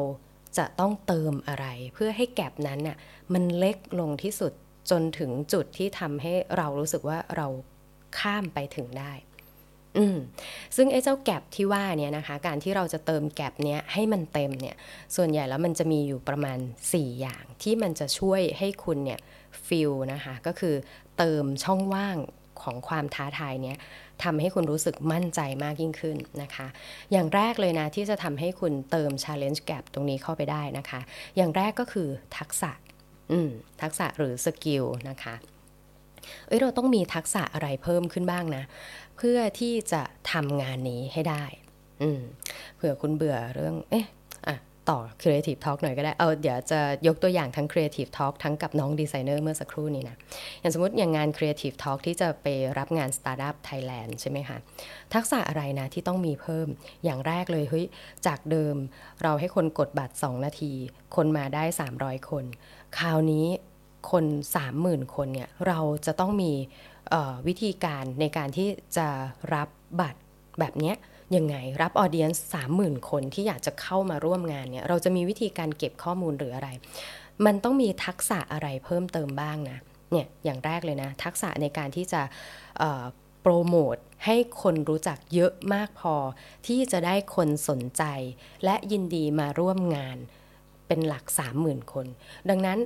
[0.59, 2.97] จะต้องเติมอะไรเพื่อให้แกลบนั้นน่ะ
[3.33, 4.53] มันเล็กลงที่สุด
[4.91, 7.47] จนถึงจุดที่ทำให้เรารู้สึกว่าเรา
[8.19, 9.13] ข้ามไปถึงได้
[9.99, 10.19] อืม
[10.77, 14.77] ซึ่งไอ้เจ้าแกลบที่ว่าเนี่ยนะคะ การที่เราจะเติมแกลบเนี้ยให้มันเต็มเนี่ย
[15.17, 16.59] ส่วนใหญ่แล้วมันจะมีอยู่ประมาณ
[16.91, 19.21] 4 อย่างที่มันจะช่วยให้คุณเนี่ย
[19.67, 20.75] ฟิลนะคะ ก็คือ
[21.19, 22.17] เติมช่องว่าง
[22.63, 23.79] ของความท้าทายเนี้ย
[24.25, 26.67] ทำให้คุณรู้สึกมั่นใจมากยิ่งขึ้นนะคะ
[27.13, 31.01] อย่างแรกเลยนะที่จะทำให้คุณเติม challenge gap ตรงนี้เข้าไปได้นะคะ
[31.37, 32.73] อย่างแรกก็คือทักษะ
[33.83, 35.35] ทักษะหรือ skill นะคะ
[36.47, 38.65] เอ้ยเราต้องมีทักษะอะไรเพิ่มขึ้นบ้างนะ
[39.17, 41.45] เพื่อที่จะทำงานนี้ให้ได้
[42.03, 42.23] อืม
[42.77, 44.07] เผื่อคุณเบื่อเรื่อง เอ๊ะ
[44.49, 44.57] อะ
[44.89, 50.17] ต่อ Creative Talk หน่อยก็ได้ เอาเดี๋ยวจะยกตัวอย่างทั้ง Creative Talk ทั้งกับน้องดีไซเนอร์เมื่อสักครู่นี้นะ
[50.61, 52.47] อย่างสมมติอย่างงาน Creative Talk ที่จะไป
[52.79, 54.59] รับงาน Startup Thailand ใช่ไหมคะ
[55.15, 56.69] ทักษะอะไรนะที่ต้องมีเพิ่ม
[57.05, 57.85] อย่างแรกเลยเฮ้ย
[58.27, 58.77] จากเดิม
[59.23, 60.73] เราให้คนกดบัตร 2 นาที
[61.17, 61.65] คนมาได้
[61.97, 62.45] 300 คน
[62.99, 63.47] คราวนี้
[64.11, 64.25] คน
[64.75, 66.53] 30,000 คนเนี่ยเราจะต้องมี
[67.47, 69.09] วิธีการในการที่จะ
[69.55, 69.69] รับ
[70.01, 70.21] บัตร
[70.61, 70.93] แบบนี้
[71.37, 76.69] ยังไงรับออเดียนสามหมื่นคนที่อยากจะเข้ามาร่วมงานเนี่ยเราจะมีวิธีการเก็บข้อมูลหรืออะไร
[77.47, 79.79] มันต้องมีทักษะอะไรเพิ่มเติมบ้างนะ
[80.11, 82.23] เนี่ยอย่างแรกเลยนะ ทักษะในการที่จะ
[83.43, 86.15] โปรโมทให้คนรู้จักเยอะมากพอ
[86.67, 88.03] ที่จะได้คนสนใจ
[88.65, 90.19] และยินดีมาร่วมงาน
[90.87, 91.25] เป็นหลัก
[91.59, 92.07] 30,000 คน
[92.49, 92.79] ดังนั้น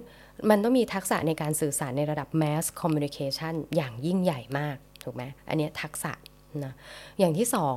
[0.51, 6.13] มันต้องมีทักษะในการสื่อสารในระดับ mass communication อย่างยิ่งใหญ่มาก ถูกไหมอันนี้ทักษะ
[6.65, 6.75] นะ
[7.19, 7.77] อย่างที่สอง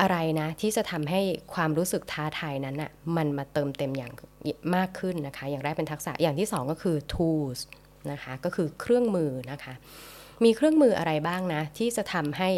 [0.00, 1.20] อะไรนะที่จะทำให้
[1.54, 4.12] ความรู้สึกท้าทายนั้นอะ่ะมันมาเติมเต็มอย่าง
[4.76, 7.60] มากขึ้นนะคะ อย่างแรกเป็นทักษะอย่างที่สองก็คือ tools
[8.12, 9.74] นะคะก็คือเครื่องมือนะคะ
[10.44, 12.50] มีเครื่องมืออะไรบ้างนะ ที่จะทำให้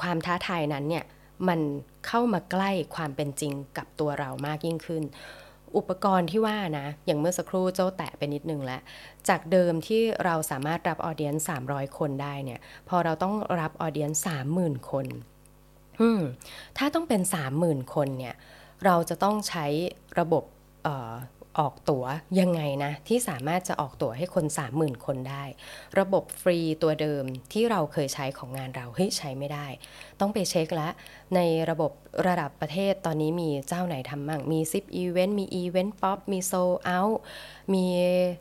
[0.00, 1.04] ความท้าทายนั้นเนี่ย
[1.48, 1.60] มัน
[2.06, 5.02] เข้ามาใกล้ความเป็นจริงกับตัวเรามากยิ่งขึ้น
[5.76, 8.80] อุปกรณ์ที่ว่านะ อย่างเมื่อสักครู่เจ้าแตะไปนิดนึงแล้ว
[9.28, 15.06] จากเดิมที่เราสามารถรับออเดียนสามร้อยคนได้เนี่ย พอเราต้องรับ audience สามหมื่นคน
[16.78, 18.34] ถ้าต้องเป็นสามหมื่นคนเนี่ย
[18.84, 19.66] เราจะต้องใช้
[20.18, 20.44] ระบบ
[21.60, 22.04] ออกตั๋ว
[22.40, 24.44] ยังไงนะ ที่สามารถจะออกตั๋วให้คน
[24.74, 25.44] 30,000 คนได้
[25.98, 29.66] ระบบฟรีตัวเดิมที่เราเคยใช้ของงานเราเฮ้ยใช้ไม่ได้
[30.20, 30.92] ต้องไปเช็คแล้ว
[31.34, 31.40] ใน
[31.70, 31.92] ระบบ
[32.26, 36.52] ระดับประเทศตอนนี้มีเจ้าไหนทำบ้างมี Zipevent มี Eventpop มีโซ
[36.84, 37.00] เอา
[37.74, 37.84] มี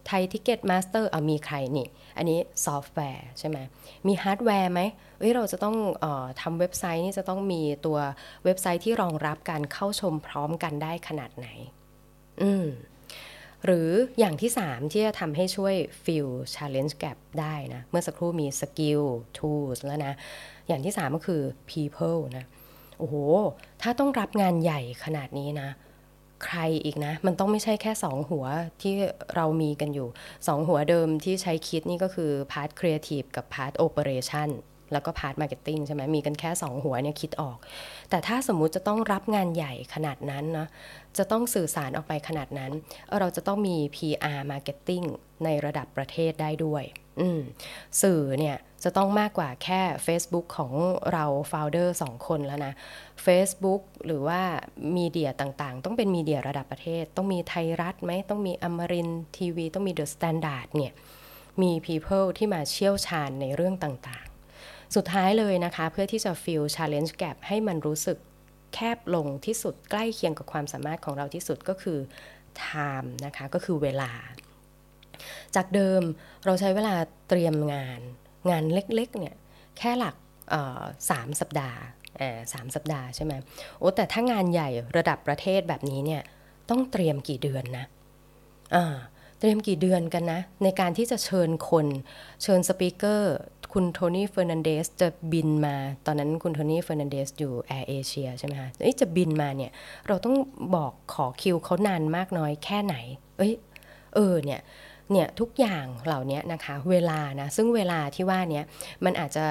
[0.07, 3.57] Thaiticketmaster เอามีใครนี่ อันนี้ซอฟต์แวร์ใช่ไหม
[4.07, 4.81] มีฮาร์ดแวร์ไหม
[5.19, 7.97] เอ้ยเราจะต้องออทำเว็บไซต์นี่จะต้องมีตัว
[8.45, 11.47] เว็บไซต์ที่รองรับการเข้าชมพร้อมกันได้ขนาดไหน
[12.43, 12.67] อืม
[13.65, 13.89] หรือ
[14.19, 19.03] อย่างที่ 3 ที่จะทำให้ช่วย fill challenge gap ได้นะ เมื่อสักครู่มี skill
[19.37, 20.13] tools แล้วนะ
[20.67, 22.45] อย่างที่ 3 ก็คือ people นะ
[22.99, 23.15] โอ้โห
[23.81, 25.69] ถ้าต้องรับงานใหญ่ขนาดนี้นะ
[26.45, 28.45] ใครอีกนะ มันต้องไม่ใช่แค่ 2 หัว
[28.81, 28.93] ที่
[29.35, 34.49] เรามีกันอยู่ 2 หัวเดิมที่ใช้คิดนี่ก็คือ part creative กับ part operation
[34.91, 37.57] แล้วก็ part marketing ใช่ไหมมีกันแค่ 2 หัวเนี่ยคิดออก
[38.09, 40.67] แต่ถ้าสมมุติจะต้องรับงานใหญ่ขนาดนั้นนะ
[41.17, 42.71] จะต้องสื่อสารออกไปขนาดนั้น
[43.19, 45.05] เราจะต้องมี PR Marketing
[45.43, 46.83] ในระดับประเทศได้ด้วย
[48.01, 50.73] สื่อเนี่ยจะต้องมากกว่าแค่ Facebook ของ
[51.13, 52.73] เรา Founder 2คนแล้วนะ
[53.25, 54.41] Facebook หรือว่า
[54.97, 60.93] มีเดียต่างๆ ต้องเป็นมีเดียระดับประเทศ ต้องมีไทยรัฐไหม ต้องมีอมรินทีวี ต้องมี The Standard เนี่ย
[61.61, 64.26] มี people ที่มาเชี่ยวชาญในเรื่องต่าง
[64.95, 68.17] สุดท้ายเลยนะคะ เพื่อที่จะ fill challenge gap ให้มันรู้สึก
[68.73, 71.99] แคบลงที่สุดใกล้เคียงกับความสามารถของเราที่สุดก็คือ
[72.63, 74.11] time นะคะ ก็คือเวลา
[75.55, 76.01] จากเดิม
[76.45, 76.95] เราใช้เวลา
[77.29, 77.99] เตรียมงาน
[78.49, 79.35] งานเล็กๆเนี่ย
[79.77, 80.15] แค่หลัก
[81.09, 81.79] สามสัปดาห์
[82.53, 83.33] สามสัปดาห์ใช่ไหม
[83.77, 86.21] โอ้แต่ถ้างานใหญ่ระดับประเทศแบบนี้เนี่ย
[86.69, 87.85] ต้องเตรียมกี่เดือนนะ
[89.39, 91.87] เตรียมกี่เดือนกันนะ ในการที่จะเชิญคน
[92.43, 93.35] เชิญ speaker
[93.73, 99.71] คุณโทนี่เฟอร์นันเดสจะบินมา ตอนนั้นคุณโทนี่เฟอร์นันเดสอยู่แอร์เอเชียใช่ไหมคะเอ้ยจะบินมาเนี่ย
[100.07, 100.35] เราต้อง
[100.75, 102.95] บอกขอคิวเขานานมากน้อยแค่ไหน
[103.37, 103.53] เอ้ย
[104.15, 104.61] เออเนี่ย
[105.11, 108.61] เนี่ยทุกอย่างเหล่านี้นะคะ เวลานะ ซึ่งเวลาที่ว่านี้
[109.05, 109.45] มันอาจจะ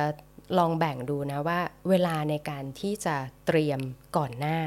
[0.59, 3.81] ลองแบ่งดูนะว่าเวลาในการที่จะเตรียม
[4.17, 4.59] ก่อนหน้า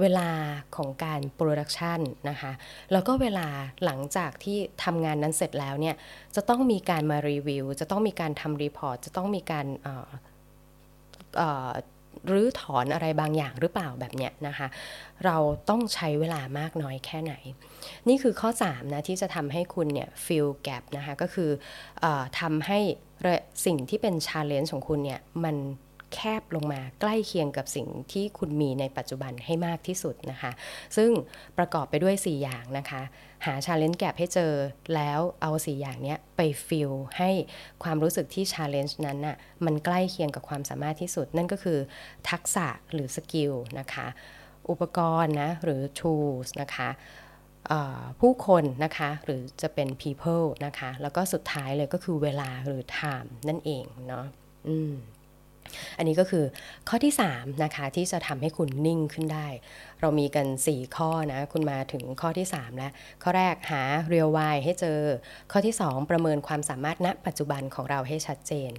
[0.00, 0.28] เวลา
[0.76, 2.52] ของการ production นะคะ
[2.92, 3.48] แล้วก็เวลา
[3.84, 5.96] หลังจากที่ทำงานนั้นเสร็จแล้วเนี่ย
[6.36, 9.66] จะต้องมีการมารีวิว จะต้องมีการทำ report จะต้องมีการ
[12.32, 14.66] รื้อถอนอะไรบางอย่างหรือเปล่าแบบเนี้ยนะคะ
[15.24, 15.36] เรา
[15.70, 17.34] ต้องใช้เวลามากน้อยแค่ไหน
[18.08, 21.50] นี่คือข้อ 3 นะที่จะทำให้คุณเนี่ย fill gap นะคะ ก็คือ
[22.04, 22.78] ทำให้
[23.66, 25.56] สิ่งที่เป็น challenge ของคุณเนี่ย มัน
[26.14, 30.52] แคบลงมาใกล้เคียงกับสิ่งที่คุณมีในปัจจุบันให้มากที่สุดนะคะ
[30.96, 31.10] ซึ่ง
[31.58, 33.02] ประกอบไปด้วย 4 อย่างนะคะ
[33.46, 34.52] หาชาเลนจ์แก p ให้เจอ
[34.94, 37.30] แล้วเอา 4 อย่างนี้ไป fill ให้
[37.82, 41.78] ความรู้สึกที่ challenge นั้นน่ะมันใกล้เคียงกับความสามารถที่สุด นั่นก็คือ
[42.30, 44.06] ทักษะหรือ skill นะคะ
[44.70, 46.90] อุปกรณ์นะหรือ tools นะคะ
[48.20, 54.26] ผู้คนนะคะหรือจะเป็น people นะคะ แล้วก็สุดท้ายเลยก็คือเวลาหรือ time นั่นเองเนาะ
[54.68, 54.94] อืม
[55.98, 56.44] อันนี้ก็คือ
[56.88, 59.48] ข้อที่3นะคะที่จะทำให้คุณนิ่งขึ้นได้
[60.00, 64.98] เรามีกัน 4 ข้อนะ คุณมาถึงข้อที่ 3 แล้ว ข้อแรกหาเรียววายให้เจอ
[65.52, 68.70] ข้อที่ 2 ประเมินความสามารถณปัจจุบันของเราให้ชัดเจน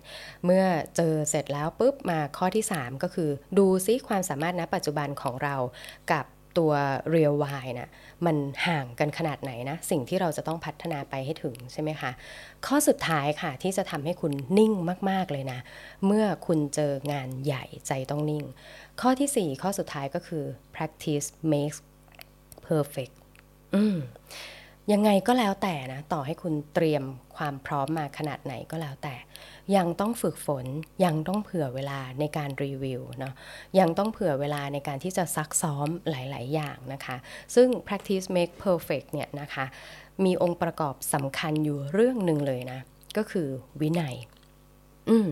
[0.45, 0.63] เมื่อ
[0.95, 5.55] เจอเสร็จแล้วปุ๊บมาข้อที่ 3 ก็คือ ดูซิความสามารถณปัจจุบันของเรา
[6.11, 6.25] กับ
[6.57, 6.71] ตัว
[7.09, 7.89] เรียววายนะ
[8.25, 8.35] มัน
[8.67, 12.11] ห่างกันขนาดไหนนะ สิ่งที่เราจะต้องพัฒนาไปให้ถึงใช่ไหมคะ
[12.65, 14.73] ข้อสุดท้ายค่ะที่จะทำให้คุณนิ่ง
[15.09, 15.59] มาก ๆ เลยนะ
[16.05, 18.43] เมื่อคุณเจองานใหญ่ใจต้องนิ่ง
[19.01, 20.43] ข้อที่ 4 ข้อสุดท้ายก็คือ
[20.75, 21.79] practice makes
[22.67, 23.13] perfect
[23.75, 23.97] อืม
[24.91, 27.03] ยังไงก็แล้วแต่นะ ต่อให้คุณเตรียม
[27.35, 29.15] ความพร้อมมาขนาดไหนก็แล้วแต่
[29.75, 30.65] ยังต้องฝึกฝน
[31.05, 33.33] ยังต้องเผื่อเวลาในการรีวิวเนาะ
[33.79, 37.17] ยังต้องเผื่อเวลาในการที่จะซักซ้อมหลาย ๆ อย่างนะคะ
[37.55, 39.65] ซึ่ง practice make perfect เนี่ยนะคะ
[40.25, 42.79] มีองค์ประกอบสำคัญอยู่เรื่องหนึ่งเลยนะ
[43.17, 43.47] ก็คือ
[43.81, 44.15] วินัย
[45.09, 45.29] อืม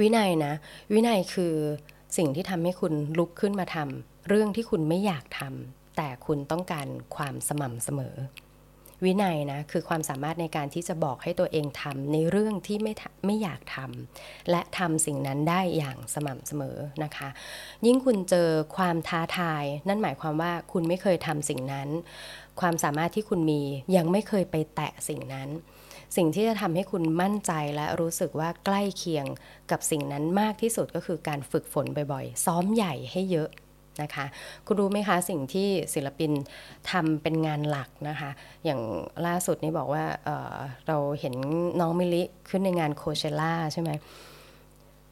[0.00, 0.52] วินัยนะ
[0.92, 1.54] วินัยคือ
[2.16, 8.16] สิ่งที่ทำให้คุณลุกขึ้นมาทำเรื่องที่คุณไม่อยากทำ แต่คุณต้องการความสม่ำเสมอ
[9.04, 12.92] วินัยนะคือความสามารถในการที่จะบอกให้ตัวเองทำในเรื่องที่ไม่
[13.26, 17.28] ไม่อยากทำและทำสิ่งนั้นได้อย่างสม่ำเสมอนะคะ
[17.86, 21.88] ยิ่งคุณเจอความท้าทาย นั่นหมายความว่าคุณไม่เคยทำสิ่งนั้น
[22.60, 23.62] ความสามารถที่คุณมี
[23.96, 25.48] ยังไม่เคยไปแตะสิ่งนั้น
[26.16, 29.26] สิ่งที่จะทำให้คุณมั่นใจและรู้สึกว่าใกล้เคียง
[29.70, 33.48] กับสิ่งนั้นมากที่สุดก็คือการฝึกฝนบ่อยๆ ซ้อมใหญ่ให้เยอะ
[34.02, 34.24] นะคะ
[34.66, 36.30] คุณรู้ไหมคะสิ่งที่ศิลปิน
[36.90, 38.30] ทำเป็นงานหลักนะคะ
[38.64, 38.80] อย่าง
[39.26, 41.34] ล่าสุดนี่บอกว่าเราเห็น
[41.80, 43.90] น้องมิลิขึ้นในงานโคเชล่าใช่ไหม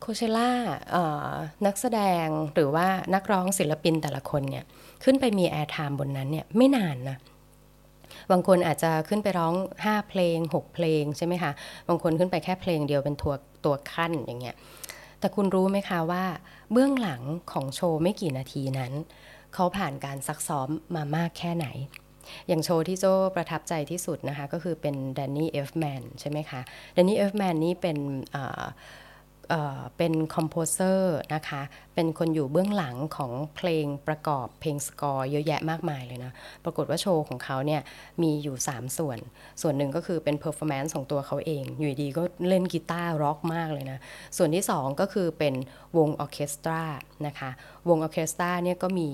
[0.01, 0.51] โคเชล่า
[1.67, 4.65] นักแสดงหรือว่านักร้องศิลปินแต่ละคนเนี่ย
[5.05, 7.19] ขึ้นไปมี airtime บนนั้นเนี่ยไม่นานนะ
[8.33, 11.53] บางคนอาจจะขึ้นไปร้อง 5 เพลง 6 เพลงใช่ไหมคะ
[11.89, 14.57] บางคนขึ้นไปแค่เพลงเดียวเป็นตัวตัวคั่นอย่างเงี้ย
[15.25, 16.25] แต่คุณรู้ไหมคะว่า
[16.73, 18.93] เบื้องหลังของโชว์ไม่กี่นาทีนั้น
[19.55, 21.67] เขาผ่านการซักซ้อมมามากแค่ไหน
[22.49, 23.05] อย่างโชว์ที่โจ
[23.37, 26.61] ประทับใจที่สุดนะคะ ก็คือเป็นแดนนี่เอลฟ์แมนใช่ไหมคะ
[26.93, 27.99] แดนนี่เอลฟ์แมนนี่เป็น
[29.97, 31.63] เป็น composer นะคะ
[31.95, 36.33] เป็นคนอยู่เบื้องหลังของเพลงประกอบเพลงสกอร์เยอะแยะมากมายเลยนะ
[36.65, 37.81] ปรากฏว่าโชว์ของเขาเนี่ย
[38.23, 39.19] มีอยู่ 3 ส่วน
[39.63, 43.99] ส่วนหนึ่งก็คือเป็น performance ของตัวเขาเอง อยู่ดีก็เล่นกีตาร์ร็อกมากเลยนะ
[44.37, 45.55] ส่วนที่ 2 ก็คือเป็น
[45.99, 46.83] วงออเคสตรา
[47.27, 47.51] นะคะ
[47.89, 49.09] วงออเคสตราเนี่ยก็มี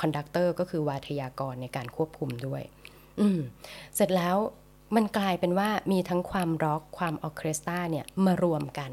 [0.00, 2.62] conductor ก็คือวาทยากรในการควบคุมด้วย
[3.20, 3.28] อืม
[3.96, 4.36] เสร็จแล้ว
[4.96, 8.90] มันกลายเป็นว่ามีทั้งความร็อกความออเคสตราเนี่ยมารวมกัน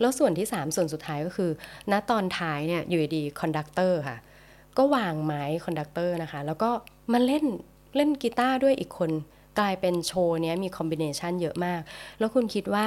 [0.00, 1.50] แล้วส่วนที่ 3 ส่วนสุดท้ายก็คือ
[1.92, 4.18] ณตอนท้ายเนี่ยอยู่ดี conductor ค่ะ
[4.78, 6.70] ก็วางไม้ conductor นะคะ แล้วก็
[7.12, 7.44] มาเล่น
[7.96, 9.10] เล่นกีตาร์ด้วยอีกคน
[9.58, 11.80] กลายเป็นโชว์นี้มี combination เยอะมาก
[12.18, 12.86] แล้วคุณคิดว่า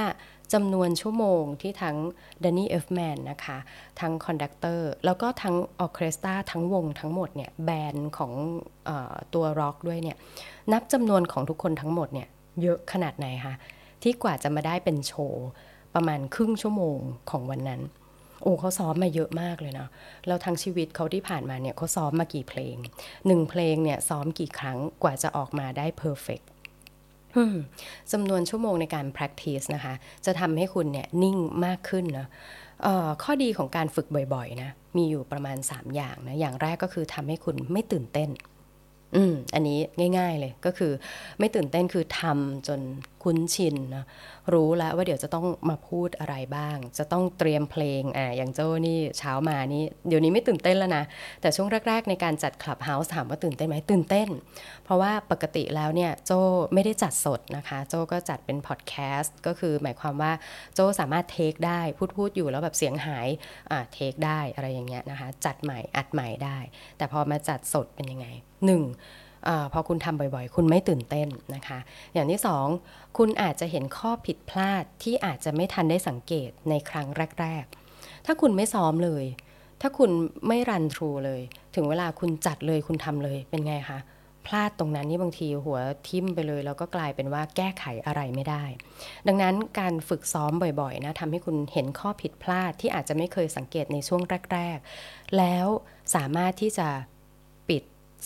[0.54, 1.97] จำนวนชั่วโมงที่ทั้ง
[2.44, 3.58] แดนนี่เอลฟ์แมนนะคะ
[4.00, 8.34] ทั้ง conductor แล้วก็ทั้งออเคสตราทั้งวงทั้งหมดเนี่ย band ของ
[8.88, 8.89] อ
[9.34, 10.17] ตัวร็อกด้วยเนี่ย
[10.71, 12.28] นับจำนวนของทุกคนทั้งหมดเนี่ย
[12.62, 13.56] เยอะขนาดไหนคะ
[14.04, 15.45] ที่กว่าจะมาได้เป็นโชว์
[15.95, 16.99] ประมาณครึ่งชั่วโมง
[17.32, 17.82] ของวันนั้น
[18.41, 19.88] โอ้เขาซ้อมมาเยอะมากเลยนะ
[20.27, 22.75] แล้วทั้งชีวิตเขาที่ผ่านมาเนี่ยเขาซ้อมมากี่เพลง
[23.27, 26.41] หนึ่งเพลงเนี่ยซ้อมกี่ครั้งกว่าจะออกมาได้เพอร์เฟก
[28.12, 29.93] จำนวนชั่วโมงในการ practice นะคะ
[30.25, 32.27] จะทำให้คุณเนี่ยนิ่งมากขึ้นนะ
[33.23, 38.30] ข้อดีของการฝึกบ่อยๆนะมีอยู่ประมาณ 3 อย่างนะอย่างแรกก็คือทำให้คุณไม่ตื่นเต้น
[39.15, 39.77] อืมอันนี้
[40.17, 40.91] ง่าย ๆเลยก็คือ
[41.39, 42.80] ไม่ตื่นเต้นคือทำจน
[43.24, 44.06] คุ้นชินนะ
[44.54, 51.04] รู้แล้วว่าเดี๋ยวจะต้องมาพูดอะไรบ้าง จะต้องเตรียมเพลงอ่าอย่างโจ้นี่เช้ามานี่เดี๋ยวนี้ไม่ตื่นเต้นแล้วนะ
[51.42, 54.30] แต่ช่วงแรก ๆ ในการจัดคลับเฮาส์ถามว่าตื่นเต้นไหมตื่นเต้น
[54.84, 56.40] เพราะว่าปกติแล้วเนี่ยโจ้
[56.74, 60.32] ไม่ได้จัดสดนะคะ โจ้ก็จัดเป็นพอดแคสต์ก็คือหมายความว่า
[60.76, 63.28] โจ้สามารถเทคได้พูดพูดอยู่แล้วแบบเสียงหาย
[63.72, 66.58] อ่าเทคได้อะไรอย่างเงี้ยนะคะจัดใหม่อัดใหม่ได้
[66.98, 68.28] แต่พอมาจัดสดเป็นยังไง
[68.66, 68.84] หนึ่ง
[69.47, 71.80] อพอคุณทำบ่อยๆ คุณไม่ตื่นเต้นนะคะ
[72.13, 72.67] อย่างที่สอง
[73.17, 77.08] คุณอาจจะเห็นข้อผิดพลาดที่อาจจะไม่ทันได้สังเกตในครั้ง
[77.41, 79.25] แรก ๆ ถ้าคุณไม่ซ้อมเลย
[79.82, 80.12] ถ้าคุณ
[80.47, 81.41] ไม่รันทรูเลย
[81.75, 83.99] ถึงเวลาคุณจัดเลยคุณทำเลยเป็นไงคะ
[84.47, 88.63] พลาดตรงนั้นนี่บางทีหัวทิ่มไปเลยแล้วก็กลายเป็นว่าแก้ไขอะไรไม่ได้
[89.27, 90.51] ดังนั้นการฝึกซ้อม
[90.82, 94.21] บ่อยๆนะทำให้คุณเห็นข้อผิดพลาดที่อาจจะไม่เคยสังเกตในช่วง
[94.54, 94.77] แรก
[95.08, 95.67] ๆ แล้ว
[96.15, 96.89] สามารถที่จะ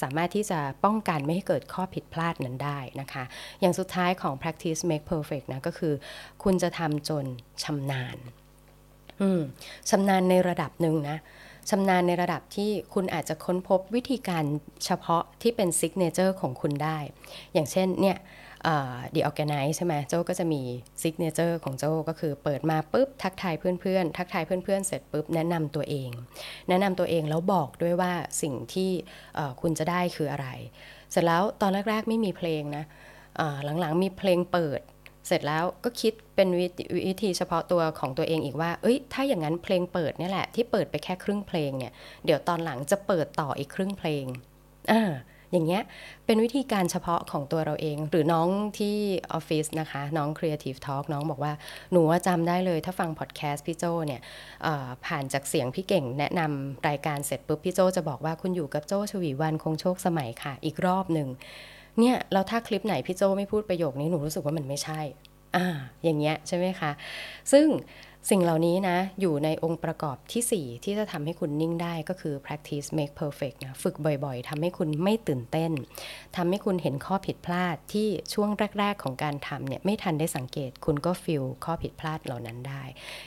[0.02, 3.24] สามารถที่จะป้องกันไม่ให้เกิดข้อผิดพลาดนั้นได้นะคะ
[3.62, 5.94] อย่างสุดท้ายของ practice make perfect นะก็คือ
[6.44, 7.26] คุณจะทำจน
[7.64, 8.18] ชำนาญ
[9.90, 11.18] ชำนาญในระดับหนึ่งนะ
[11.70, 14.44] ชำนาญในระดับที่คุณอาจจะค้นพบวิธีการ
[14.86, 16.98] เฉพาะที่เป็น signature ของคุณได้
[17.54, 18.18] อย่างเช่นเนี่ย
[19.16, 20.62] The Organice ใช่ไหมโจก็จะมี
[21.02, 26.10] signature ของโจก็คือเปิดมาปุ๊บ ทักทายเพื่อนๆ ทักทายเพื่อนๆ เสร็จปุ๊บ แนะนำตัวเอง
[26.70, 28.92] แนะนำตัวเองแล้วบอกด้วยว่าสิ่งที่
[29.62, 30.48] คุณจะได้คืออะไร
[31.12, 32.84] เสร็จแล้วตอนแรกๆไม่มีเพลงนะ
[33.80, 34.82] หลังๆมีเพลงเปิด
[35.28, 36.50] เสร็จแล้วก็คิดเป็น
[37.08, 41.94] วิธีเฉพาะตัวของตัวเองอีกว่า เอ้ย ถ้าอย่างนั้นเพลงเปิดนี่แหละที่เปิดไปแค่ครึ่งเพลงเนี่ย
[42.26, 44.26] เดี๋ยวตอนหลังจะเปิดต่ออีกครึ่งเพลง
[44.92, 45.12] อ่า
[45.56, 45.84] อย่างเงี้ย
[46.26, 48.96] เป็นวิธีการเฉพาะของตัวเราเอง หรือน้องที่
[49.34, 51.54] ออฟฟิศนะคะ น้อง Creative Talk น้องบอกว่า
[51.92, 54.22] หนูจำได้เลยถ้าฟังพอดแคสต์พี่โจเนี่ย
[55.06, 61.30] ผ่านจากเสียงพี่เก่งแนะนำรายการเสร็จปุ๊บพี่โจจะบอกว่าคุณอยู่กับโจชวีวันคงโชคสมัยค่ะ อีกรอบหนึ่ง
[62.00, 65.02] เนี่ยแล้วถ้าคลิปไหนพี่โจไม่พูดประโยคนี้หนูรู้สึกว่ามันไม่ใช่
[65.56, 65.68] อ่า
[66.04, 66.92] อย่างเงี้ยใช่ไหมคะ
[67.52, 67.68] ซึ่ง
[68.30, 75.72] สิ่งเหล่านี้นะ อยู่ในองค์ประกอบที่ 4 ที่จะทำให้คุณนิ่งได้ก็คือ practice make perfect นะฝึกบ่อยๆทำให้คุณไม่ตื่นเต้น
[76.36, 82.84] ทำให้คุณเห็นข้อผิดพลาดที่ช่วงแรก ๆ ของการทำเนี่ยไม่ทันได้สังเกต คุณก็ฟิลข้อผิดพลาดเหล่านั้นได้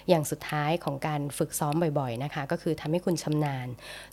[0.08, 3.68] อย่างสุดท้ายของการฝึกซ้อมบ่อยๆนะคะ ก็คือทำให้คุณชำนาญ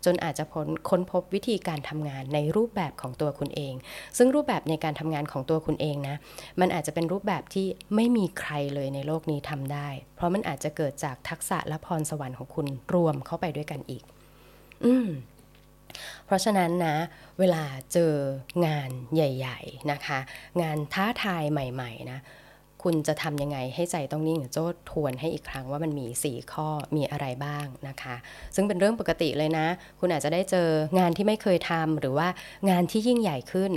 [0.06, 3.74] จนอาจจะพ้นค้นพบวิธีการทำงานในรูปแบบของตัวคุณเอง
[4.17, 6.15] ซึ่งรูปแบบในการทำงานของตัวคุณเองนะ
[6.60, 9.88] มันอาจจะเป็นรูปแบบที่ไม่มีใครเลยในโลกนี้ทำได้
[10.25, 14.03] ราะมันอาจจะเกิดจากทักษะและพรสวรรค์ของคุณรวมเข้าไปด้วยกันอีก
[14.85, 15.09] อืม
[16.25, 16.95] เพราะฉะนั้นนะ
[17.39, 18.13] เวลาเจอ
[18.65, 20.19] งานใหญ่ ๆนะคะ
[20.61, 22.19] งานท้าทายใหม่ ๆ นะ
[22.86, 28.15] คุณจะทำยังไงให้ใจต้องนิ่งโจ้ทวนให้อีกครั้งว่ามันมี 4 ข้อมีอะไรบ้างนะคะ
[28.56, 29.67] ซึ่งเป็นเรื่องปกติเลยนะ
[30.00, 30.67] คุณอาจจะได้เจอ
[31.00, 32.28] งานที่ไม่เคยทำหรือว่า
[32.69, 33.71] งานที่ยิ่งใหญ่ขึ้น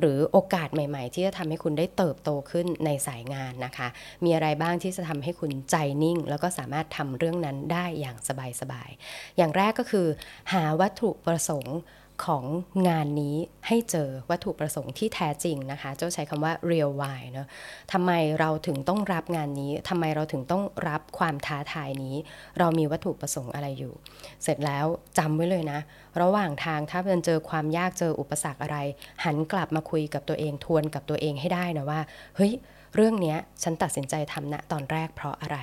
[0.00, 3.88] หรือโอกาสใหม่ ๆ ที่จะทำให้คุณได้เติบโตขึ้นในสายงานนะคะ
[4.24, 8.16] มีอะไรบ้างที่จะทำให้คุณใจนิ่ง แล้วก็สามารถทำเรื่องนั้นได้อย่าง
[8.60, 10.06] สบายๆอย่างแรกก็คือ
[10.52, 11.78] หาวัตถุประสงค์
[12.26, 12.44] ของ
[12.88, 17.46] งานนี้ให้เจอวัตถุประสงค์ที่แท้จริงนะคะ เจ้าใช้คำว่า real why เนอะ
[17.92, 22.16] ทำไมเราถึงต้องรับงานนี้ทำไมเราถึงต้องรับความท้าทายนี้
[22.58, 23.94] เรามีวัตถุประสงค์อะไรอยู่
[24.42, 24.86] เสร็จแล้ว
[25.18, 25.80] จำไว้เลยนะ
[26.20, 28.78] ระหว่างทางถ้ามันเจอความยากเจออุปสรรคอะไร
[29.24, 32.00] หันกลับมาคุยกับตัวเองทวนกับตัวเองให้ได้นะว่า
[32.38, 32.54] เฮ้ย
[32.96, 35.58] เรื่องนี้ฉันตัดสินใจทำณตอนแรกเพราะอะไร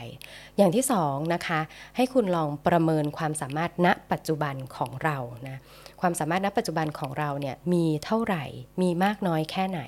[0.58, 1.60] อย่างที่สองนะคะ
[1.96, 5.18] ให้คุณลองประเมินความสามารถณปัจจุบันของเรา
[5.50, 5.58] นะ
[6.02, 8.44] ความสามารถณปัจจุบันของเราเนี่ยมีเท่าไหร่
[8.82, 9.82] มีมากน้อยแค่ไหน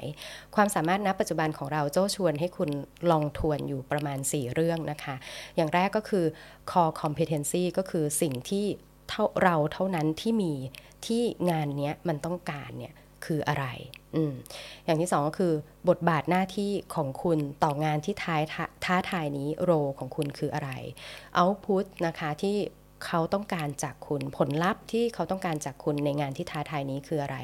[0.55, 2.69] ความสามารถณปัจจุบันของเราโจ้ชวนให้คุณ
[3.11, 5.15] ลองทวนอยู่ประมาณ 4 เรื่องนะคะ
[5.55, 6.25] อย่างแรกก็คือ
[6.71, 8.65] core competency ก็คือสิ่งที่
[9.43, 10.53] เราเท่านั้นที่มี
[11.05, 12.93] ที่งานเนี้ยมันต้องการเนี่ย
[13.25, 13.65] คืออะไร
[14.15, 14.17] อ
[14.85, 15.53] อย่างที่สองก็คือ
[15.89, 18.41] บทบาทหน้าที่ของคุณต่องานที่ท้าย
[18.85, 20.69] ท้าทายนี้โรของคุณคืออะไร
[21.37, 22.55] output นะคะที่
[23.05, 27.37] เขาต้องการจากคุณผลลัพธ์ที่เขาต้องการจากคุณในงานที่ท้าทายนี้คืออะไร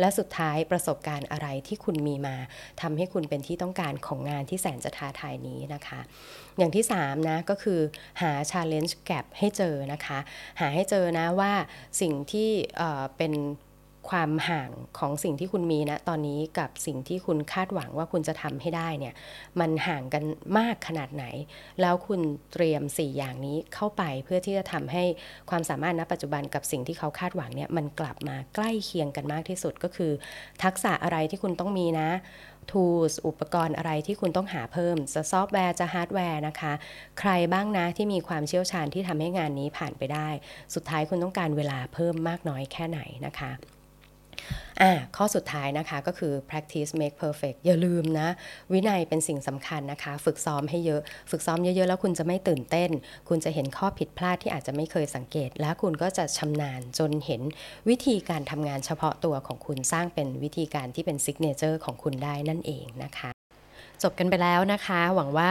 [0.00, 2.36] และสุดท้ายประสบการณ์อะไรที่คุณมีมา
[2.80, 6.00] ทำให้คุณเป็นที่ต้องการของงานที่แสนจะท้าทายนี้นะคะ
[6.58, 7.80] อย่างที่3นะก็คือ
[8.20, 10.18] หา challenge gap ให้เจอนะคะ
[10.60, 11.52] หาให้เจอนะว่า
[12.00, 12.50] สิ่งที่
[13.16, 13.32] เป็น
[14.10, 19.14] ความห่างของสิ่งที่คุณมีนะตอนนี้กับสิ่งที่คุณคาดหวังว่าคุณจะทำให้ได้เนี่ย
[19.60, 20.24] มันห่างกัน
[20.58, 21.24] มากขนาดไหน
[21.80, 22.20] แล้วคุณ
[22.52, 25.04] เตรียม 4 อย่างนี้เข้าไปเพื่อที่จะทำให้
[25.50, 30.12] ความสามารถณปัจจุบันกับสิ่งที่เขาคาดหวังเนี่ยมันกลับมาใกล้เคียงกันมากที่สุดก็คือ
[30.62, 32.10] ทักษะอะไรที่คุณต้องมีนะ
[32.70, 36.72] tools อุปกรณ์อะไรที่คุณต้องหาเพิ่ม จะซอฟต์แวร์จะฮาร์ดแวร์นะคะ
[37.18, 40.28] ใครบ้างนะที่มีความเชี่ยวชาญที่ทำให้งานนี้ผ่านไปได้
[40.74, 43.52] สุดท้ายคุณต้องการเวลาเพิ่มมากน้อยแค่ไหนนะคะ
[44.82, 48.28] อ่าข้อสุดท้ายนะคะก็คือ practice make perfect อย่าลืมนะ
[48.72, 52.90] วินัยเป็นสิ่งสำคัญนะคะ ฝึกซ้อมให้เยอะ ฝึกซ้อมเยอะๆ แล้วคุณจะไม่ตื่นเต้น
[53.28, 57.42] คุณจะเห็นข้อผิดพลาดที่อาจจะไม่เคยสังเกต และคุณก็จะชำนาญจนเห็น
[57.88, 63.30] วิธีการทำงานเฉพาะตัวของคุณสร้างเป็นวิธีการที่เป็น signature ของคุณได้นั่นเองนะคะ
[64.02, 65.50] จบกันไปแล้วนะคะ หวังว่า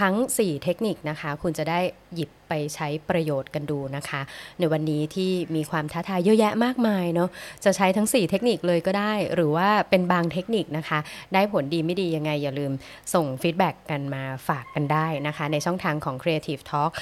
[0.00, 1.80] ทั้ง 4 เทคนิคนะคะ คุณจะได้
[2.14, 4.20] หยิบไปใช้ประโยชน์กันดูนะคะ
[4.58, 7.28] ในวันนี้ที่มีความท้าทายเยอะแยะมากมายเนาะ
[7.64, 10.98] จะใช้ทั้ง 4 เทคนิคเลยก็ได้ หรือว่าเป็นบางเทคนิคนะคะ
[11.34, 12.72] ได้ผลดีไม่ดียังไง อย่าลืม
[13.14, 16.92] ส่ง feedback กันมาฝากกันได้นะคะ ในช่องทางของ Creative Talk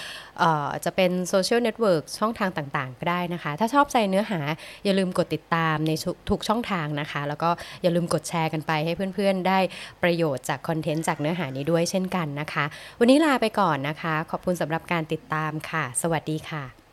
[0.84, 4.40] จะเป็น social network ช่องทางต่างๆ ก็ได้นะคะ ถ้าชอบใจเนื้อหา
[4.84, 5.92] อย่าลืมกดติดตามใน
[6.30, 7.50] ทุกช่องทางนะคะ แล้วก็
[7.82, 9.58] อย่าลืมกดแชร์กันไปให้เพื่อนๆ ได้
[10.02, 12.64] ประโยชน์จาก content จากเนื้อหานี้ด้วยเช่นกันนะคะ
[12.98, 16.83] วันนี้ลาไปก่อนนะคะ ขอบคุณสำหรับการติดตามค่ะ สวัสดีค่ะ